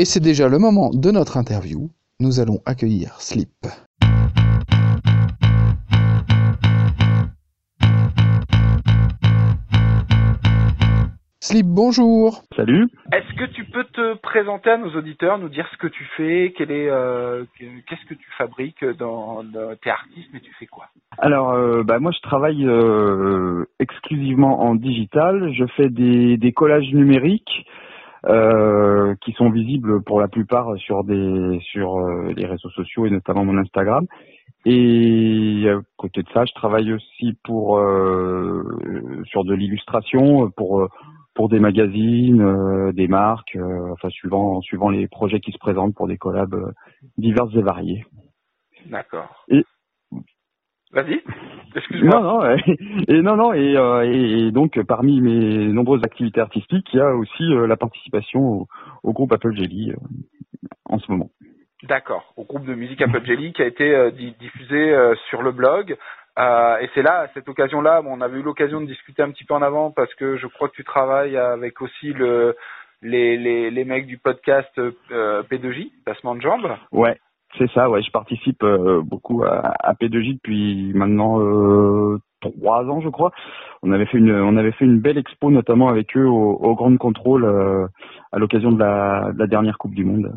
Et 0.05 0.07
c'est 0.07 0.21
déjà 0.21 0.51
le 0.51 0.59
moment 0.59 0.91
de 0.93 1.11
notre 1.11 1.39
interview. 1.39 1.89
Nous 2.21 2.39
allons 2.39 2.61
accueillir 2.67 3.19
Slip. 3.23 3.49
Slip, 11.41 11.65
bonjour. 11.67 12.43
Salut. 12.55 12.87
Est-ce 13.13 13.35
que 13.39 13.51
tu 13.55 13.65
peux 13.65 13.85
te 13.85 14.15
présenter 14.19 14.69
à 14.69 14.77
nos 14.77 14.95
auditeurs, 14.95 15.39
nous 15.39 15.49
dire 15.49 15.67
ce 15.73 15.79
que 15.79 15.87
tu 15.87 16.05
fais, 16.19 16.53
quel 16.55 16.71
est, 16.71 16.91
euh, 16.91 17.45
que- 17.59 17.65
qu'est-ce 17.89 18.05
que 18.07 18.15
tu 18.15 18.27
fabriques 18.37 18.85
dans, 18.99 19.43
dans 19.43 19.75
tes 19.83 19.89
artistes, 19.89 20.29
mais 20.35 20.41
tu 20.41 20.53
fais 20.59 20.67
quoi? 20.67 20.85
Alors, 21.17 21.53
euh, 21.53 21.83
bah, 21.83 21.99
moi, 21.99 22.13
je 22.13 22.21
travaille 22.21 22.67
euh, 22.67 23.65
exclusivement 23.79 24.61
en 24.65 24.75
digital. 24.75 25.51
Je 25.55 25.65
fais 25.79 25.89
des, 25.89 26.37
des 26.37 26.53
collages 26.53 26.93
numériques 26.93 27.65
euh, 28.27 29.15
qui 29.23 29.33
sont 29.33 29.51
visibles 29.51 30.03
pour 30.03 30.21
la 30.21 30.29
plupart 30.29 30.77
sur 30.79 31.05
des 31.05 31.59
sur 31.61 31.99
euh, 31.99 32.33
les 32.37 32.47
réseaux 32.47 32.71
sociaux 32.71 33.07
et 33.07 33.11
notamment 33.11 33.45
mon 33.45 33.59
Instagram. 33.59 34.07
Et 34.67 35.69
à 35.69 35.81
côté 35.97 36.23
de 36.23 36.29
ça, 36.33 36.45
je 36.47 36.55
travaille 36.55 36.93
aussi 36.93 37.37
pour 37.45 37.79
euh, 37.79 38.63
sur 39.27 39.45
de 39.45 39.55
l'illustration 39.55 40.51
pour 40.51 40.81
euh, 40.81 40.89
pour 41.35 41.49
des 41.49 41.59
magazines, 41.59 42.41
euh, 42.41 42.93
des 42.93 43.09
marques, 43.09 43.57
euh, 43.57 43.93
enfin 43.93 44.09
suivant 44.09 44.61
suivant 44.63 44.89
les 44.89 45.09
projets 45.09 45.41
qui 45.41 45.53
se 45.53 45.59
présentent 45.59 45.95
pour 45.95 46.07
des 46.07 46.17
collabs 46.17 46.55
euh, 46.55 46.73
divers 47.19 47.55
et 47.55 47.63
variés. 47.63 48.07
D'accord. 48.87 49.45
Et 49.49 49.65
Vas-y, 50.95 51.23
excuse-moi. 51.75 52.21
Non, 52.21 52.23
non, 52.23 52.57
et 53.09 53.21
non, 53.23 53.37
non, 53.37 53.53
et, 53.53 53.77
euh, 53.77 54.03
et, 54.03 54.51
donc 54.53 54.81
parmi 54.83 55.21
mes 55.21 55.67
nombreuses 55.69 56.05
activités 56.05 56.41
artistiques, 56.41 56.87
il 56.93 56.99
y 56.99 57.03
a 57.03 57.15
aussi 57.15 57.43
euh, 57.53 57.67
la 57.67 57.77
participation 57.77 58.41
au, 58.41 58.67
au 59.03 59.13
groupe 59.13 59.33
Apple 59.33 59.55
Jelly 59.55 59.91
euh, 59.91 59.97
en 60.85 60.99
ce 60.99 61.11
moment. 61.11 61.31
D'accord, 61.83 62.33
au 62.37 62.45
groupe 62.45 62.65
de 62.65 62.75
musique 62.75 63.03
Apple 63.03 63.25
Jelly 63.27 63.53
qui 63.53 63.63
a 63.63 63.67
été 63.67 64.11
di- 64.13 64.35
diffusé 64.41 64.97
sur 65.29 65.43
le 65.43 65.53
blog. 65.53 65.97
Et 66.39 66.89
c'est 66.95 67.03
là, 67.03 67.21
à 67.21 67.29
cette 67.35 67.47
occasion-là, 67.47 68.01
bon, 68.01 68.17
on 68.17 68.21
avait 68.23 68.39
eu 68.39 68.43
l'occasion 68.43 68.81
de 68.81 68.87
discuter 68.87 69.21
un 69.23 69.31
petit 69.31 69.45
peu 69.45 69.53
en 69.53 69.61
avant 69.61 69.91
parce 69.91 70.15
que 70.15 70.39
je 70.39 70.47
crois 70.47 70.69
que 70.71 70.77
tu 70.77 70.85
travailles 70.85 71.37
avec 71.37 71.83
aussi 71.83 72.15
le, 72.15 72.57
les, 73.03 73.37
les, 73.37 73.71
les 73.71 73.85
mecs 73.85 74.07
du 74.07 74.17
podcast 74.17 74.71
euh, 74.79 75.43
P2J, 75.43 75.91
Passement 76.07 76.35
de 76.35 76.41
Jambes. 76.41 76.75
Ouais, 76.91 77.19
c'est 77.59 77.71
ça, 77.71 77.89
ouais, 77.89 78.03
je 78.03 78.11
participe 78.11 78.63
euh, 78.63 79.01
beaucoup 79.03 79.43
à, 79.45 79.73
à 79.81 79.95
P2J 79.95 80.35
depuis 80.35 80.93
maintenant 80.95 81.41
euh, 81.41 82.19
trois 82.41 82.85
ans, 82.85 83.01
je 83.01 83.09
crois. 83.09 83.33
On 83.83 83.93
avait 83.93 84.07
fait 84.07 84.19
une, 84.19 84.33
on 84.33 84.57
avait 84.57 84.73
fait 84.73 84.85
une 84.85 85.01
belle 85.01 85.19
expo 85.19 85.51
notamment 85.51 85.89
avec 85.89 86.17
eux 86.17 86.27
au, 86.27 86.53
au 86.53 86.75
Grand 86.75 86.97
Contrôle 86.97 87.45
euh, 87.45 87.87
à 88.33 88.39
l'occasion 88.39 88.73
de 88.73 88.79
la, 88.79 89.33
de 89.33 89.39
la 89.39 89.47
dernière 89.47 89.79
Coupe 89.79 89.95
du 89.95 90.05
Monde. 90.05 90.33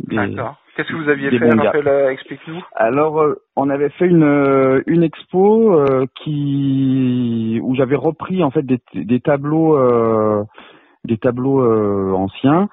D'accord. 0.00 0.56
Qu'est-ce 0.76 0.88
que 0.88 0.96
vous 0.96 1.08
aviez 1.08 1.30
fait 1.30 1.86
euh, 1.86 2.10
Explique-nous. 2.10 2.60
Alors, 2.74 3.20
euh, 3.20 3.34
on 3.54 3.70
avait 3.70 3.90
fait 3.90 4.06
une 4.06 4.24
euh, 4.24 4.82
une 4.86 5.04
expo 5.04 5.72
euh, 5.72 6.06
qui 6.16 7.60
où 7.62 7.76
j'avais 7.76 7.94
repris 7.94 8.42
en 8.42 8.50
fait 8.50 8.62
des, 8.62 8.80
des 8.94 9.20
tableaux 9.20 9.78
euh, 9.78 10.42
des 11.04 11.18
tableaux 11.18 11.60
euh, 11.60 12.12
anciens 12.12 12.68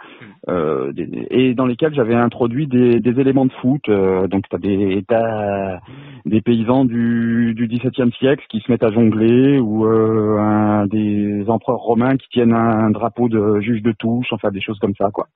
euh, 0.50 0.92
des- 0.92 1.28
et 1.30 1.54
dans 1.54 1.66
lesquels 1.66 1.94
j'avais 1.94 2.16
introduit 2.16 2.68
des, 2.68 3.00
des 3.00 3.20
éléments 3.20 3.46
de 3.46 3.52
foot. 3.54 3.88
euh, 3.90 4.28
donc 4.28 4.46
t'as 4.50 4.58
des 4.58 5.04
t'as 5.08 5.80
des 6.26 6.42
paysans 6.42 6.86
du 6.86 7.54
du 7.54 7.68
XVIIe 7.68 8.12
siècle 8.14 8.46
qui 8.50 8.60
se 8.62 8.72
mettent 8.72 8.84
à 8.84 8.92
jongler 8.92 9.60
ou 9.60 9.86
euh, 9.86 10.38
un, 10.40 10.88
des 10.88 11.46
empereurs 11.48 11.80
romains 11.80 12.18
qui 12.18 12.28
tiennent 12.30 12.54
un 12.54 12.90
drapeau 12.90 13.30
de 13.30 13.60
juge 13.60 13.84
de 13.84 13.92
touche, 13.92 14.32
enfin 14.32 14.50
des 14.50 14.62
choses 14.62 14.80
comme 14.80 14.96
ça 14.96 15.10
quoi. 15.14 15.28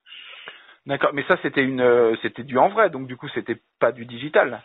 D'accord, 0.85 1.11
mais 1.13 1.23
ça 1.27 1.37
c'était 1.41 1.63
une, 1.63 1.81
euh, 1.81 2.15
c'était 2.21 2.43
du 2.43 2.57
en 2.57 2.69
vrai, 2.69 2.89
donc 2.89 3.07
du 3.07 3.17
coup 3.17 3.27
c'était 3.33 3.57
pas 3.79 3.91
du 3.91 4.05
digital. 4.05 4.61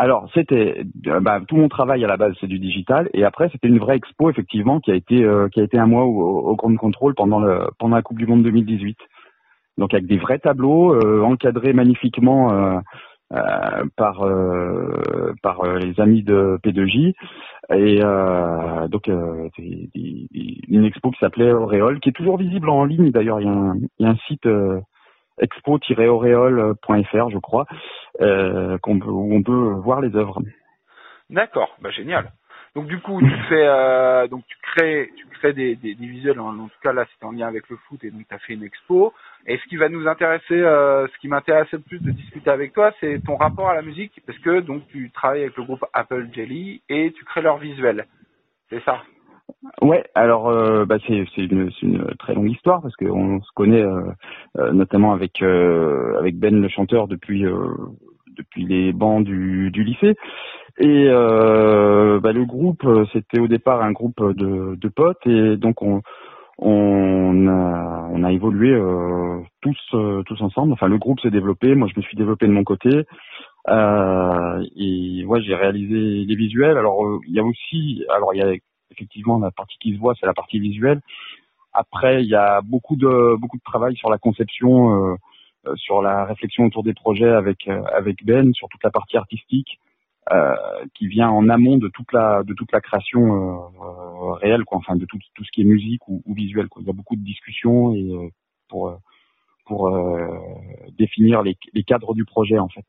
Alors, 0.00 0.30
c'était 0.32 0.84
euh, 1.08 1.18
bah, 1.18 1.40
tout 1.48 1.56
mon 1.56 1.68
travail 1.68 2.04
à 2.04 2.06
la 2.06 2.16
base, 2.16 2.32
c'est 2.40 2.46
du 2.46 2.60
digital, 2.60 3.10
et 3.14 3.24
après 3.24 3.48
c'était 3.50 3.66
une 3.66 3.80
vraie 3.80 3.96
expo 3.96 4.30
effectivement 4.30 4.78
qui 4.78 4.92
a 4.92 4.94
été 4.94 5.24
euh, 5.24 5.48
qui 5.48 5.60
a 5.60 5.64
été 5.64 5.76
un 5.76 5.86
mois 5.86 6.04
au, 6.04 6.50
au 6.50 6.54
Grand 6.54 6.76
Contrôle 6.76 7.16
pendant 7.16 7.40
le 7.40 7.66
pendant 7.80 7.96
la 7.96 8.02
Coupe 8.02 8.18
du 8.18 8.26
Monde 8.28 8.44
2018. 8.44 8.96
Donc 9.76 9.92
avec 9.94 10.06
des 10.06 10.18
vrais 10.18 10.38
tableaux 10.38 10.94
euh, 10.94 11.22
encadrés 11.22 11.72
magnifiquement 11.72 12.52
euh, 12.52 12.78
euh, 13.32 13.84
par 13.96 14.22
euh, 14.22 15.34
par 15.42 15.64
les 15.64 15.98
amis 15.98 16.22
de 16.22 16.60
P2J 16.62 17.14
et 17.74 17.98
donc 18.88 19.08
une 19.08 20.84
expo 20.84 21.10
qui 21.10 21.18
s'appelait 21.18 21.52
Auréole, 21.52 21.98
qui 21.98 22.10
est 22.10 22.12
toujours 22.12 22.38
visible 22.38 22.70
en 22.70 22.84
ligne 22.84 23.10
d'ailleurs. 23.10 23.40
Il 23.40 23.46
y 23.46 23.50
a 23.50 23.52
un, 23.52 23.74
il 23.98 24.06
y 24.06 24.08
a 24.08 24.10
un 24.10 24.16
site 24.28 24.46
expo-auréole.fr, 25.40 27.30
je 27.30 27.38
crois, 27.38 27.66
euh, 28.20 28.78
peut- 28.82 29.06
où 29.06 29.34
on 29.34 29.42
peut 29.42 29.72
voir 29.82 30.00
les 30.00 30.14
œuvres. 30.16 30.40
D'accord, 31.30 31.76
bah 31.80 31.90
génial. 31.90 32.32
Donc 32.74 32.86
du 32.86 33.00
coup 33.00 33.20
tu 33.20 33.30
fais, 33.48 33.66
euh, 33.66 34.28
donc 34.28 34.44
tu 34.46 34.56
crées, 34.62 35.10
tu 35.16 35.26
crées 35.28 35.52
des, 35.52 35.74
des, 35.76 35.94
visuels. 35.94 36.38
En, 36.38 36.56
en 36.58 36.68
tout 36.68 36.78
cas 36.82 36.92
là 36.92 37.06
c'était 37.12 37.24
en 37.24 37.32
lien 37.32 37.46
avec 37.48 37.68
le 37.70 37.76
foot 37.76 38.02
et 38.04 38.10
donc 38.10 38.26
tu 38.28 38.34
as 38.34 38.38
fait 38.38 38.54
une 38.54 38.62
expo. 38.62 39.12
Et 39.46 39.56
ce 39.58 39.64
qui 39.68 39.76
va 39.76 39.88
nous 39.88 40.06
intéresser, 40.06 40.54
euh, 40.54 41.06
ce 41.08 41.18
qui 41.18 41.28
m'intéresse 41.28 41.70
le 41.72 41.80
plus 41.80 41.98
de 42.00 42.10
discuter 42.10 42.50
avec 42.50 42.72
toi, 42.74 42.92
c'est 43.00 43.22
ton 43.24 43.36
rapport 43.36 43.68
à 43.68 43.74
la 43.74 43.82
musique, 43.82 44.20
parce 44.26 44.38
que 44.38 44.60
donc 44.60 44.86
tu 44.88 45.10
travailles 45.10 45.42
avec 45.42 45.56
le 45.56 45.64
groupe 45.64 45.84
Apple 45.92 46.28
Jelly 46.32 46.82
et 46.88 47.12
tu 47.12 47.24
crées 47.24 47.42
leurs 47.42 47.58
visuels. 47.58 48.06
C'est 48.70 48.82
ça? 48.84 49.02
Ouais, 49.80 50.04
alors 50.14 50.48
euh, 50.48 50.84
bah, 50.84 50.96
c'est 51.06 51.24
une, 51.36 51.70
très 52.18 52.34
longue 52.34 52.50
histoire 52.50 52.82
parce 52.82 52.96
qu'on 52.96 53.40
se 53.40 53.52
connaît 53.54 53.82
euh, 53.82 54.10
euh, 54.58 54.72
notamment 54.72 55.12
avec 55.12 55.42
avec 55.42 56.38
Ben 56.38 56.60
le 56.60 56.68
chanteur 56.68 57.08
depuis 57.08 57.44
depuis 58.36 58.66
les 58.66 58.92
bancs 58.92 59.24
du, 59.24 59.70
lycée 59.70 60.16
et 60.78 61.06
bah, 61.08 62.32
le 62.32 62.44
groupe 62.44 62.86
c'était 63.12 63.40
au 63.40 63.46
départ 63.48 63.82
un 63.82 63.92
groupe 63.92 64.20
de, 64.36 64.88
potes 64.88 65.26
et 65.26 65.56
donc 65.56 65.82
on 65.82 66.02
on 66.60 67.46
a, 67.46 68.32
évolué 68.32 68.76
tous 69.62 69.78
tous 70.26 70.42
ensemble. 70.42 70.72
Enfin, 70.72 70.88
le 70.88 70.98
groupe 70.98 71.20
s'est 71.20 71.30
développé. 71.30 71.74
Moi, 71.74 71.88
je 71.92 71.98
me 71.98 72.02
suis 72.02 72.16
développé 72.16 72.46
de 72.46 72.52
mon 72.52 72.64
côté. 72.64 72.90
Et 73.70 75.24
ouais, 75.24 75.42
j'ai 75.42 75.54
réalisé 75.54 76.24
les 76.26 76.34
visuels. 76.34 76.76
Alors, 76.76 77.20
il 77.26 77.34
y 77.34 77.38
a 77.38 77.44
aussi, 77.44 78.04
alors 78.10 78.34
il 78.34 78.38
y 78.38 78.42
a 78.42 78.54
effectivement 78.90 79.38
la 79.38 79.50
partie 79.50 79.78
qui 79.78 79.94
se 79.94 79.98
voit, 79.98 80.14
c'est 80.18 80.26
la 80.26 80.34
partie 80.34 80.58
visuelle. 80.58 81.00
Après, 81.72 82.22
il 82.22 82.28
y 82.28 82.34
a 82.34 82.60
beaucoup 82.62 82.96
de 82.96 83.36
beaucoup 83.36 83.58
de 83.58 83.62
travail 83.62 83.94
sur 83.96 84.10
la 84.10 84.18
conception, 84.18 85.12
euh, 85.12 85.16
euh, 85.66 85.76
sur 85.76 86.02
la 86.02 86.24
réflexion 86.24 86.64
autour 86.64 86.82
des 86.82 86.94
projets 86.94 87.30
avec 87.30 87.68
euh, 87.68 87.82
avec 87.94 88.24
Ben, 88.24 88.52
sur 88.54 88.68
toute 88.68 88.82
la 88.82 88.90
partie 88.90 89.16
artistique 89.16 89.78
euh, 90.32 90.54
qui 90.94 91.06
vient 91.06 91.28
en 91.30 91.48
amont 91.48 91.76
de 91.78 91.88
toute 91.88 92.12
la 92.12 92.42
de 92.42 92.54
toute 92.54 92.72
la 92.72 92.80
création 92.80 93.22
euh, 93.22 93.58
euh, 93.84 94.32
réelle, 94.32 94.64
quoi. 94.64 94.78
Enfin, 94.78 94.96
de 94.96 95.04
tout 95.06 95.18
tout 95.34 95.44
ce 95.44 95.50
qui 95.52 95.60
est 95.62 95.64
musique 95.64 96.06
ou, 96.08 96.22
ou 96.24 96.34
visuel. 96.34 96.68
Quoi. 96.68 96.82
Il 96.82 96.86
y 96.86 96.90
a 96.90 96.94
beaucoup 96.94 97.16
de 97.16 97.24
discussions 97.24 97.94
et 97.94 98.32
pour 98.68 98.98
pour 99.66 99.80
définir 100.96 101.42
les, 101.42 101.56
les 101.74 101.84
cadres 101.84 102.14
du 102.14 102.24
projet 102.24 102.58
en 102.58 102.68
fait. 102.68 102.86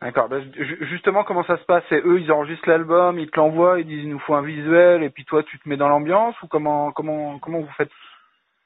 D'accord. 0.00 0.28
Ju- 0.56 0.78
justement, 0.90 1.22
comment 1.22 1.44
ça 1.44 1.58
se 1.58 1.64
passe? 1.64 1.84
C'est 1.88 2.04
eux, 2.04 2.20
ils 2.20 2.32
enregistrent 2.32 2.68
l'album, 2.68 3.18
ils 3.18 3.30
te 3.30 3.38
l'envoient, 3.38 3.78
ils 3.78 3.86
disent 3.86 4.02
il 4.02 4.10
nous 4.10 4.18
faut 4.18 4.34
un 4.34 4.42
visuel, 4.42 5.02
et 5.04 5.10
puis 5.10 5.24
toi, 5.24 5.42
tu 5.44 5.58
te 5.60 5.68
mets 5.68 5.76
dans 5.76 5.88
l'ambiance 5.88 6.34
ou 6.42 6.48
comment 6.48 6.90
comment 6.92 7.38
comment 7.38 7.60
vous 7.60 7.72
faites? 7.76 7.90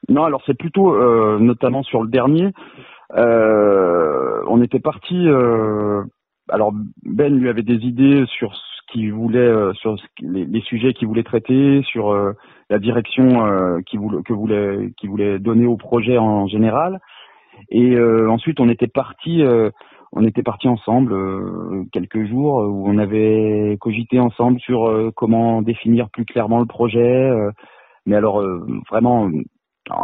Non, 0.09 0.23
alors 0.23 0.41
c'est 0.45 0.57
plutôt 0.57 0.95
euh, 0.95 1.37
notamment 1.39 1.83
sur 1.83 2.01
le 2.01 2.09
dernier. 2.09 2.51
euh, 3.15 4.41
on 4.47 4.61
était 4.63 4.79
parti. 4.79 5.27
euh, 5.27 6.03
alors 6.49 6.71
Ben 7.03 7.35
lui 7.37 7.49
avait 7.49 7.61
des 7.63 7.85
idées 7.85 8.25
sur 8.27 8.55
ce 8.55 8.91
qu'il 8.91 9.13
voulait, 9.13 9.39
euh, 9.39 9.73
sur 9.73 9.99
ce 9.99 10.05
les, 10.21 10.45
les 10.45 10.61
sujets 10.61 10.93
qu'il 10.93 11.07
voulait 11.07 11.23
traiter, 11.23 11.81
sur 11.83 12.11
euh, 12.13 12.33
la 12.69 12.79
direction 12.79 13.45
euh, 13.45 13.79
qu'il 13.85 13.99
voulait, 13.99 14.21
que 14.23 14.93
qu'il 14.97 15.09
voulait 15.09 15.39
donner 15.39 15.67
au 15.67 15.77
projet 15.77 16.17
en 16.17 16.47
général. 16.47 16.99
Et 17.69 17.99
ensuite, 17.99 18.59
on 18.59 18.69
était 18.69 18.87
parti. 18.87 19.43
Euh, 20.15 20.19
on 20.19 20.25
était 20.25 20.43
parti 20.43 20.67
ensemble 20.67 21.13
euh, 21.13 21.83
quelques 21.91 22.25
jours 22.25 22.55
où 22.57 22.89
on 22.89 22.97
avait 22.97 23.77
cogité 23.79 24.19
ensemble 24.19 24.59
sur 24.59 24.87
euh, 24.87 25.11
comment 25.15 25.61
définir 25.61 26.09
plus 26.09 26.25
clairement 26.25 26.59
le 26.59 26.65
projet. 26.65 26.99
euh, 26.99 27.51
mais 28.05 28.15
alors 28.15 28.41
euh, 28.41 28.65
vraiment 28.89 29.29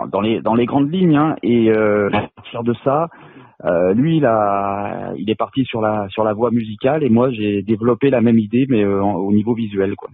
dans 0.08 0.22
les 0.22 0.42
dans 0.42 0.56
les 0.56 0.66
grandes 0.66 0.92
lignes 0.94 1.16
hein, 1.18 1.36
et 1.42 1.72
euh, 1.72 2.10
à 2.14 2.28
partir 2.36 2.64
de 2.64 2.74
ça 2.84 3.08
euh, 3.66 3.94
lui 3.94 4.18
il 4.18 4.26
a 4.26 5.14
il 5.18 5.30
est 5.30 5.36
parti 5.36 5.66
sur 5.66 5.82
la 5.82 6.08
sur 6.10 6.24
la 6.24 6.34
voie 6.34 6.52
musicale 6.52 7.04
et 7.04 7.10
moi 7.10 7.32
j'ai 7.32 7.62
développé 7.62 8.10
la 8.10 8.22
même 8.22 8.40
idée 8.40 8.66
mais 8.70 8.84
euh, 8.84 9.02
au 9.02 9.32
niveau 9.32 9.54
visuel 9.54 9.96
quoi 9.96 10.10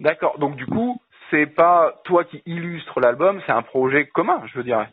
D'accord. 0.00 0.38
Donc 0.38 0.56
du 0.56 0.66
coup, 0.66 1.00
c'est 1.30 1.46
pas 1.46 1.92
toi 2.04 2.24
qui 2.24 2.42
illustre 2.46 3.00
l'album, 3.00 3.40
c'est 3.46 3.52
un 3.52 3.62
projet 3.62 4.06
commun, 4.06 4.42
je 4.46 4.56
veux 4.56 4.64
dire. 4.64 4.86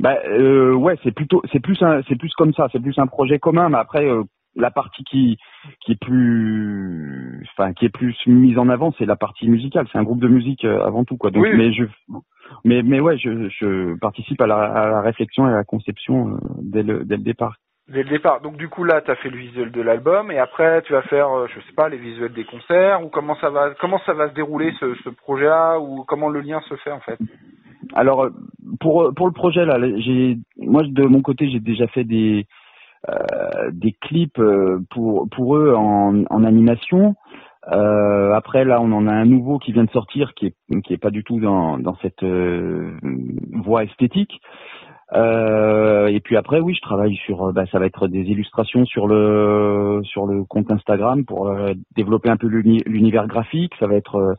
Bah 0.00 0.16
euh, 0.26 0.72
ouais 0.74 0.96
c'est 1.02 1.12
plutôt 1.14 1.42
c'est 1.52 1.60
plus 1.60 1.82
un- 1.82 2.02
c'est 2.08 2.16
plus 2.16 2.32
comme 2.34 2.52
ça 2.54 2.68
c'est 2.72 2.80
plus 2.80 2.98
un 2.98 3.06
projet 3.06 3.38
commun 3.38 3.68
mais 3.68 3.78
après 3.78 4.06
euh, 4.06 4.22
la 4.56 4.70
partie 4.70 5.04
qui 5.04 5.38
qui 5.80 5.92
est 5.92 6.00
plus 6.00 7.44
enfin 7.52 7.72
qui 7.72 7.84
est 7.86 7.90
plus 7.90 8.16
mise 8.26 8.58
en 8.58 8.68
avant 8.68 8.92
c'est 8.98 9.06
la 9.06 9.16
partie 9.16 9.48
musicale 9.48 9.86
c'est 9.92 9.98
un 9.98 10.04
groupe 10.04 10.20
de 10.20 10.28
musique 10.28 10.64
euh, 10.64 10.84
avant 10.84 11.04
tout 11.04 11.16
quoi 11.16 11.30
donc 11.30 11.42
Oui. 11.42 11.50
mais 11.56 11.72
je 11.72 11.84
mais 12.64 12.82
mais 12.82 13.00
ouais 13.00 13.18
je, 13.18 13.48
je 13.48 13.98
participe 13.98 14.40
à 14.40 14.46
la, 14.46 14.56
à 14.56 14.88
la 14.88 15.00
réflexion 15.00 15.48
et 15.48 15.52
à 15.52 15.56
la 15.56 15.64
conception 15.64 16.28
euh, 16.28 16.38
dès 16.62 16.82
le 16.82 17.04
dès 17.04 17.16
le 17.16 17.22
départ 17.22 17.56
Dès 17.90 18.02
le 18.02 18.10
départ. 18.10 18.42
Donc 18.42 18.58
du 18.58 18.68
coup 18.68 18.84
là, 18.84 19.00
tu 19.00 19.10
as 19.10 19.16
fait 19.16 19.30
le 19.30 19.38
visuel 19.38 19.72
de 19.72 19.80
l'album 19.80 20.30
et 20.30 20.38
après 20.38 20.82
tu 20.82 20.92
vas 20.92 21.00
faire, 21.00 21.30
euh, 21.30 21.46
je 21.48 21.58
sais 21.60 21.72
pas, 21.74 21.88
les 21.88 21.96
visuels 21.96 22.34
des 22.34 22.44
concerts 22.44 23.02
ou 23.02 23.08
comment 23.08 23.34
ça 23.36 23.48
va, 23.48 23.70
comment 23.80 23.98
ça 24.04 24.12
va 24.12 24.28
se 24.28 24.34
dérouler 24.34 24.74
ce, 24.78 24.94
ce 24.96 25.08
projet-là 25.08 25.78
ou 25.80 26.04
comment 26.06 26.28
le 26.28 26.40
lien 26.40 26.60
se 26.68 26.76
fait 26.76 26.90
en 26.92 27.00
fait? 27.00 27.18
Alors 27.94 28.24
euh, 28.24 28.30
pour 28.80 29.12
pour 29.14 29.26
le 29.26 29.32
projet 29.32 29.64
là, 29.64 29.78
j'ai 29.98 30.38
moi 30.58 30.82
de 30.84 31.04
mon 31.04 31.22
côté 31.22 31.48
j'ai 31.48 31.60
déjà 31.60 31.86
fait 31.88 32.04
des 32.04 32.46
euh, 33.08 33.70
des 33.72 33.92
clips 33.92 34.38
euh, 34.38 34.80
pour 34.90 35.28
pour 35.30 35.56
eux 35.56 35.74
en, 35.74 36.24
animation. 36.44 37.14
Euh, 37.70 38.32
après 38.32 38.64
là 38.64 38.80
on 38.80 38.92
en 38.92 39.06
a 39.06 39.12
un 39.12 39.26
nouveau 39.26 39.58
qui 39.58 39.72
vient 39.72 39.84
de 39.84 39.90
sortir 39.90 40.34
qui 40.34 40.46
est 40.46 40.80
qui 40.82 40.94
est 40.94 40.98
pas 40.98 41.10
du 41.10 41.22
tout 41.24 41.40
dans 41.40 41.78
dans 41.78 41.96
cette 42.02 42.22
euh, 42.22 42.92
voie 43.52 43.84
esthétique. 43.84 44.40
Euh, 45.14 46.08
et 46.08 46.20
puis 46.20 46.36
après 46.36 46.60
oui 46.60 46.74
je 46.74 46.82
travaille 46.82 47.16
sur 47.16 47.46
euh, 47.48 47.52
bah, 47.52 47.64
ça 47.72 47.78
va 47.78 47.86
être 47.86 48.08
des 48.08 48.20
illustrations 48.20 48.84
sur 48.84 49.06
le 49.06 50.00
sur 50.04 50.26
le 50.26 50.44
compte 50.44 50.70
Instagram 50.70 51.24
pour 51.24 51.48
euh, 51.48 51.72
développer 51.96 52.28
un 52.28 52.36
peu 52.36 52.46
l'uni- 52.46 52.82
l'univers 52.84 53.26
graphique. 53.26 53.72
Ça 53.80 53.86
va 53.86 53.94
être 53.94 54.16
euh, 54.16 54.34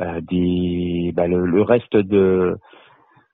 euh, 0.00 0.20
des 0.20 1.12
bah, 1.14 1.26
le 1.26 1.62
reste 1.62 1.96
de 1.96 2.56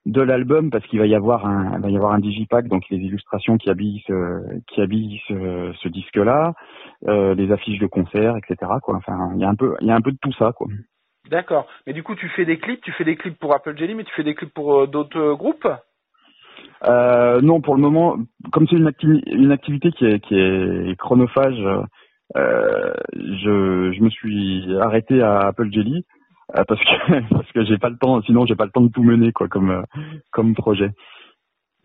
de 0.06 0.20
l'album 0.20 0.70
parce 0.70 0.86
qu'il 0.86 0.98
va 0.98 1.06
y 1.06 1.14
avoir 1.14 1.46
un 1.46 1.76
il 1.76 1.82
va 1.82 1.90
y 1.90 1.96
avoir 1.96 2.12
un 2.12 2.18
digipack 2.18 2.68
donc 2.68 2.84
les 2.90 2.98
illustrations 2.98 3.56
qui 3.56 3.70
habillent 3.70 4.02
ce, 4.06 4.60
qui 4.68 4.80
habillent 4.82 5.20
ce, 5.28 5.72
ce 5.80 5.88
disque 5.88 6.16
là 6.16 6.52
les 7.06 7.50
affiches 7.52 7.78
de 7.78 7.86
concert 7.86 8.36
etc 8.36 8.70
quoi. 8.82 8.96
Enfin 8.96 9.32
il 9.34 9.40
y 9.40 9.44
a 9.44 9.48
un 9.48 9.54
peu 9.54 9.74
il 9.80 9.86
y 9.86 9.90
a 9.90 9.94
un 9.94 10.00
peu 10.00 10.12
de 10.12 10.18
tout 10.20 10.32
ça 10.32 10.52
quoi. 10.52 10.66
D'accord. 11.30 11.66
Mais 11.86 11.92
du 11.92 12.02
coup, 12.02 12.14
tu 12.14 12.28
fais 12.28 12.44
des 12.44 12.58
clips, 12.58 12.82
tu 12.82 12.92
fais 12.92 13.04
des 13.04 13.16
clips 13.16 13.38
pour 13.38 13.54
Apple 13.54 13.76
Jelly, 13.76 13.94
mais 13.94 14.04
tu 14.04 14.12
fais 14.14 14.24
des 14.24 14.34
clips 14.34 14.52
pour 14.52 14.80
euh, 14.80 14.86
d'autres 14.86 15.18
euh, 15.18 15.34
groupes? 15.34 15.68
Euh, 16.86 17.40
non 17.40 17.62
pour 17.62 17.76
le 17.76 17.80
moment 17.80 18.18
comme 18.52 18.66
c'est 18.68 18.76
une, 18.76 18.88
acti- 18.88 19.22
une 19.26 19.52
activité 19.52 19.90
qui 19.92 20.04
est 20.04 20.20
qui 20.20 20.34
est 20.34 20.96
chronophage 20.98 21.58
euh, 22.36 22.92
je 23.14 23.92
je 23.96 24.02
me 24.02 24.10
suis 24.10 24.76
arrêté 24.80 25.22
à 25.22 25.40
Apple 25.46 25.72
Jelly. 25.72 25.98
euh, 25.98 26.23
parce 26.52 26.80
que 26.80 27.28
parce 27.34 27.52
que 27.52 27.64
j'ai 27.64 27.78
pas 27.78 27.88
le 27.88 27.96
temps 27.96 28.20
sinon 28.22 28.46
j'ai 28.46 28.56
pas 28.56 28.64
le 28.64 28.70
temps 28.70 28.82
de 28.82 28.92
tout 28.92 29.02
mener 29.02 29.32
quoi 29.32 29.48
comme 29.48 29.70
euh, 29.70 29.82
comme 30.30 30.54
projet 30.54 30.90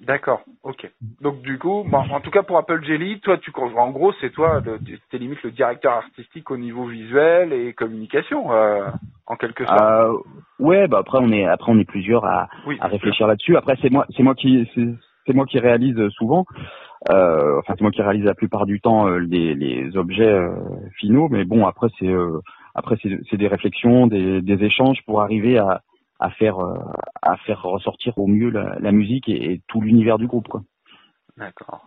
D'accord. 0.02 0.42
Ok. 0.64 0.90
Donc 1.20 1.42
du 1.42 1.60
coup, 1.60 1.84
bon, 1.86 1.98
en 1.98 2.22
tout 2.22 2.32
cas 2.32 2.44
pour 2.44 2.58
Apple 2.58 2.84
Jelly, 2.86 3.20
toi, 3.20 3.38
tu 3.38 3.52
en 3.56 3.92
gros, 3.92 4.14
c'est 4.22 4.30
toi, 4.30 4.62
t'es 5.12 5.18
limite 5.18 5.44
le 5.44 5.52
directeur 5.52 5.92
artistique 5.92 6.50
au 6.52 6.58
niveau 6.58 6.86
visuel 6.86 7.52
et 7.52 7.74
communication, 7.74 8.52
euh, 8.54 8.88
en 9.28 9.36
quelque 9.36 9.66
sorte. 9.66 9.82
Euh, 9.82 10.14
ouais, 10.60 10.88
bah 10.88 11.00
après 11.00 11.18
on 11.22 11.32
est 11.32 11.46
après 11.46 11.72
on 11.74 11.78
est 11.80 11.86
plusieurs 11.86 12.24
à, 12.24 12.48
Oui, 12.66 12.78
à 12.80 12.88
réfléchir 12.88 13.28
là-dessus. 13.28 13.58
Après 13.58 13.76
c'est 13.82 13.90
moi 13.92 14.06
c'est 14.16 14.24
moi 14.24 14.36
qui 14.36 14.70
c'est 15.28 15.34
moi 15.34 15.46
qui 15.46 15.60
réalise 15.60 16.08
souvent. 16.12 16.46
Euh, 17.12 17.60
enfin 17.60 17.74
c'est 17.78 17.82
moi 17.82 17.92
qui 17.92 18.02
réalise 18.02 18.26
la 18.26 18.36
plupart 18.36 18.66
du 18.66 18.80
temps 18.80 19.08
euh, 19.08 19.18
les, 19.20 19.54
les 19.54 19.98
objets 19.98 20.32
euh, 20.32 20.56
finaux. 20.96 21.28
Mais 21.30 21.44
bon 21.44 21.68
après 21.68 21.88
c'est 22.00 22.08
euh, 22.08 22.40
après 22.76 22.98
c'est 23.02 23.38
des 23.38 23.48
réflexions, 23.48 24.08
des, 24.08 24.64
échanges 24.64 25.02
pour 25.06 25.22
arriver 25.22 25.58
à 25.58 25.82
à 26.20 26.30
faire 26.32 26.60
euh, 26.60 26.78
à 27.22 27.38
faire 27.38 27.62
ressortir 27.64 28.18
au 28.18 28.28
mieux 28.28 28.50
la, 28.50 28.92
musique 28.92 29.30
et, 29.30 29.62
tout 29.68 29.82
l'univers 29.82 30.18
du 30.18 30.28
groupe. 30.28 30.48
D'accord. 31.38 31.86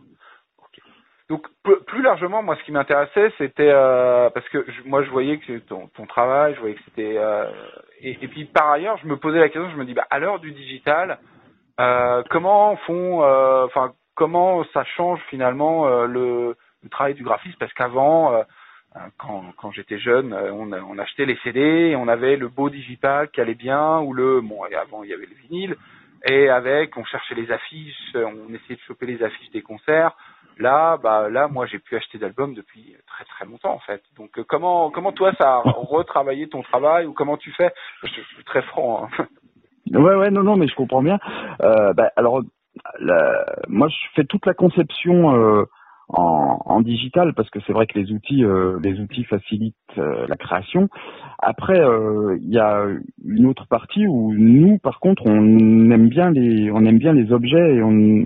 Donc 1.28 1.46
plus 1.62 2.02
largement, 2.02 2.42
moi, 2.42 2.56
ce 2.56 2.64
qui 2.64 2.72
m'intéressait, 2.72 3.32
c'était 3.38 3.70
euh, 3.70 4.28
parce 4.30 4.46
que 4.50 4.66
moi, 4.84 5.02
je 5.02 5.10
voyais 5.10 5.38
que 5.38 5.58
ton, 5.58 5.86
ton 5.88 6.04
travail, 6.04 6.54
je 6.54 6.60
voyais 6.60 6.74
que 6.74 6.82
c'était 6.84 7.16
euh, 7.16 7.50
et, 8.00 8.14
puis 8.28 8.44
par 8.44 8.70
ailleurs, 8.70 8.98
je 8.98 9.06
me 9.06 9.16
posais 9.16 9.38
la 9.38 9.48
question, 9.48 9.70
je 9.70 9.76
me 9.76 9.84
dis, 9.84 9.94
bah 9.94 10.06
à 10.10 10.18
l'heure 10.18 10.40
du 10.40 10.52
digital, 10.52 11.18
comment 12.30 12.76
font, 12.86 13.22
enfin, 13.64 13.92
comment 14.14 14.64
ça 14.74 14.84
change 14.84 15.20
finalement 15.30 15.86
le, 16.04 16.56
travail 16.90 17.14
du 17.14 17.22
graphiste? 17.22 17.58
Parce 17.58 17.72
qu'avant, 17.72 18.44
quand, 19.18 19.44
quand 19.57 19.70
j'étais 19.72 19.98
jeune, 19.98 20.33
euh, 20.33 20.52
on, 20.52 20.72
on 20.72 20.98
achetait 20.98 21.24
les 21.24 21.38
CD, 21.42 21.94
on 21.96 22.09
avait 22.09 22.37
le 22.37 22.48
beau 22.48 22.70
digipack 22.70 23.33
qui 23.33 23.40
allait 23.40 23.55
bien, 23.55 24.00
ou 24.00 24.12
le, 24.12 24.40
bon, 24.40 24.62
avant 24.64 25.02
il 25.02 25.11
y 25.11 25.14
avait 25.14 25.26
le 25.26 25.35
vinyle, 25.35 25.76
et 26.24 26.48
avec, 26.48 26.96
on 26.96 27.05
cherchait 27.05 27.35
les 27.35 27.50
affiches, 27.50 28.14
on 28.14 28.52
essayait 28.55 28.76
de 28.76 28.81
choper 28.87 29.07
les 29.07 29.22
affiches 29.22 29.50
des 29.50 29.62
concerts. 29.62 30.12
Là, 30.59 30.98
bah 31.02 31.31
là, 31.31 31.48
moi, 31.48 31.64
j'ai 31.66 31.78
pu 31.78 31.96
acheter 31.96 32.18
d'albums 32.18 32.55
depuis 32.55 32.94
très 33.07 33.24
très 33.24 33.46
longtemps 33.46 33.72
en 33.72 33.78
fait. 33.78 34.02
Donc, 34.16 34.38
euh, 34.38 34.44
comment 34.46 34.90
comment 34.90 35.12
toi 35.12 35.33
ça 35.40 35.55
a 35.55 35.62
retravaillé 35.64 36.48
ton 36.48 36.62
travail 36.62 37.07
ou 37.07 37.14
comment 37.14 37.38
tu 37.38 37.50
fais? 37.52 37.70
Je, 38.02 38.09
je 38.09 38.35
suis 38.35 38.44
très 38.44 38.62
franc. 38.62 39.09
hein. 39.18 39.26
Ouais, 39.90 40.14
ouais, 40.14 40.31
non, 40.31 40.42
non, 40.42 40.57
mais 40.57 40.68
je 40.68 40.74
comprends 40.74 41.02
bien. 41.02 41.18
Euh, 41.62 41.92
bah, 41.94 42.12
alors, 42.16 42.42
la- 43.00 43.44
moi, 43.68 43.88
je 43.88 43.96
fais 44.14 44.24
toute 44.24 44.46
la 44.46 44.55
conception 44.55 45.35
euh, 45.37 45.64
en, 46.12 46.61
en 46.64 46.81
digital 46.83 47.35
parce 47.35 47.51
que 47.51 47.59
c'est 47.66 47.72
vrai 47.72 47.87
que 47.87 47.98
les 47.98 48.12
outils, 48.12 48.44
euh, 48.44 48.79
les 48.83 49.01
outils 49.01 49.25
facilitent 49.25 49.75
euh, 49.98 50.27
la 50.29 50.37
création. 50.37 50.88
Après, 51.38 51.81
euh, 51.81 52.38
il 52.40 52.51
y 52.51 52.59
a 52.59 52.87
une 53.25 53.46
autre 53.46 53.66
partie 53.66 54.07
où 54.07 54.33
nous, 54.35 54.79
par 54.79 55.01
contre, 55.01 55.27
on 55.27 55.90
aime 55.90 56.09
bien 56.09 56.31
les, 56.31 56.70
on 56.70 56.85
aime 56.85 56.98
bien 56.98 57.12
les 57.12 57.33
objets 57.33 57.77
et 57.77 57.83
on, 57.83 58.25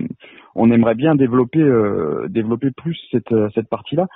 on 0.55 0.71
aimerait 0.71 0.95
bien 0.95 1.15
développer, 1.15 1.61
euh, 1.61 2.27
développer 2.29 2.71
plus 2.71 2.97
cette, 3.11 3.33
cette 3.55 3.69
partie-là. 3.69 4.07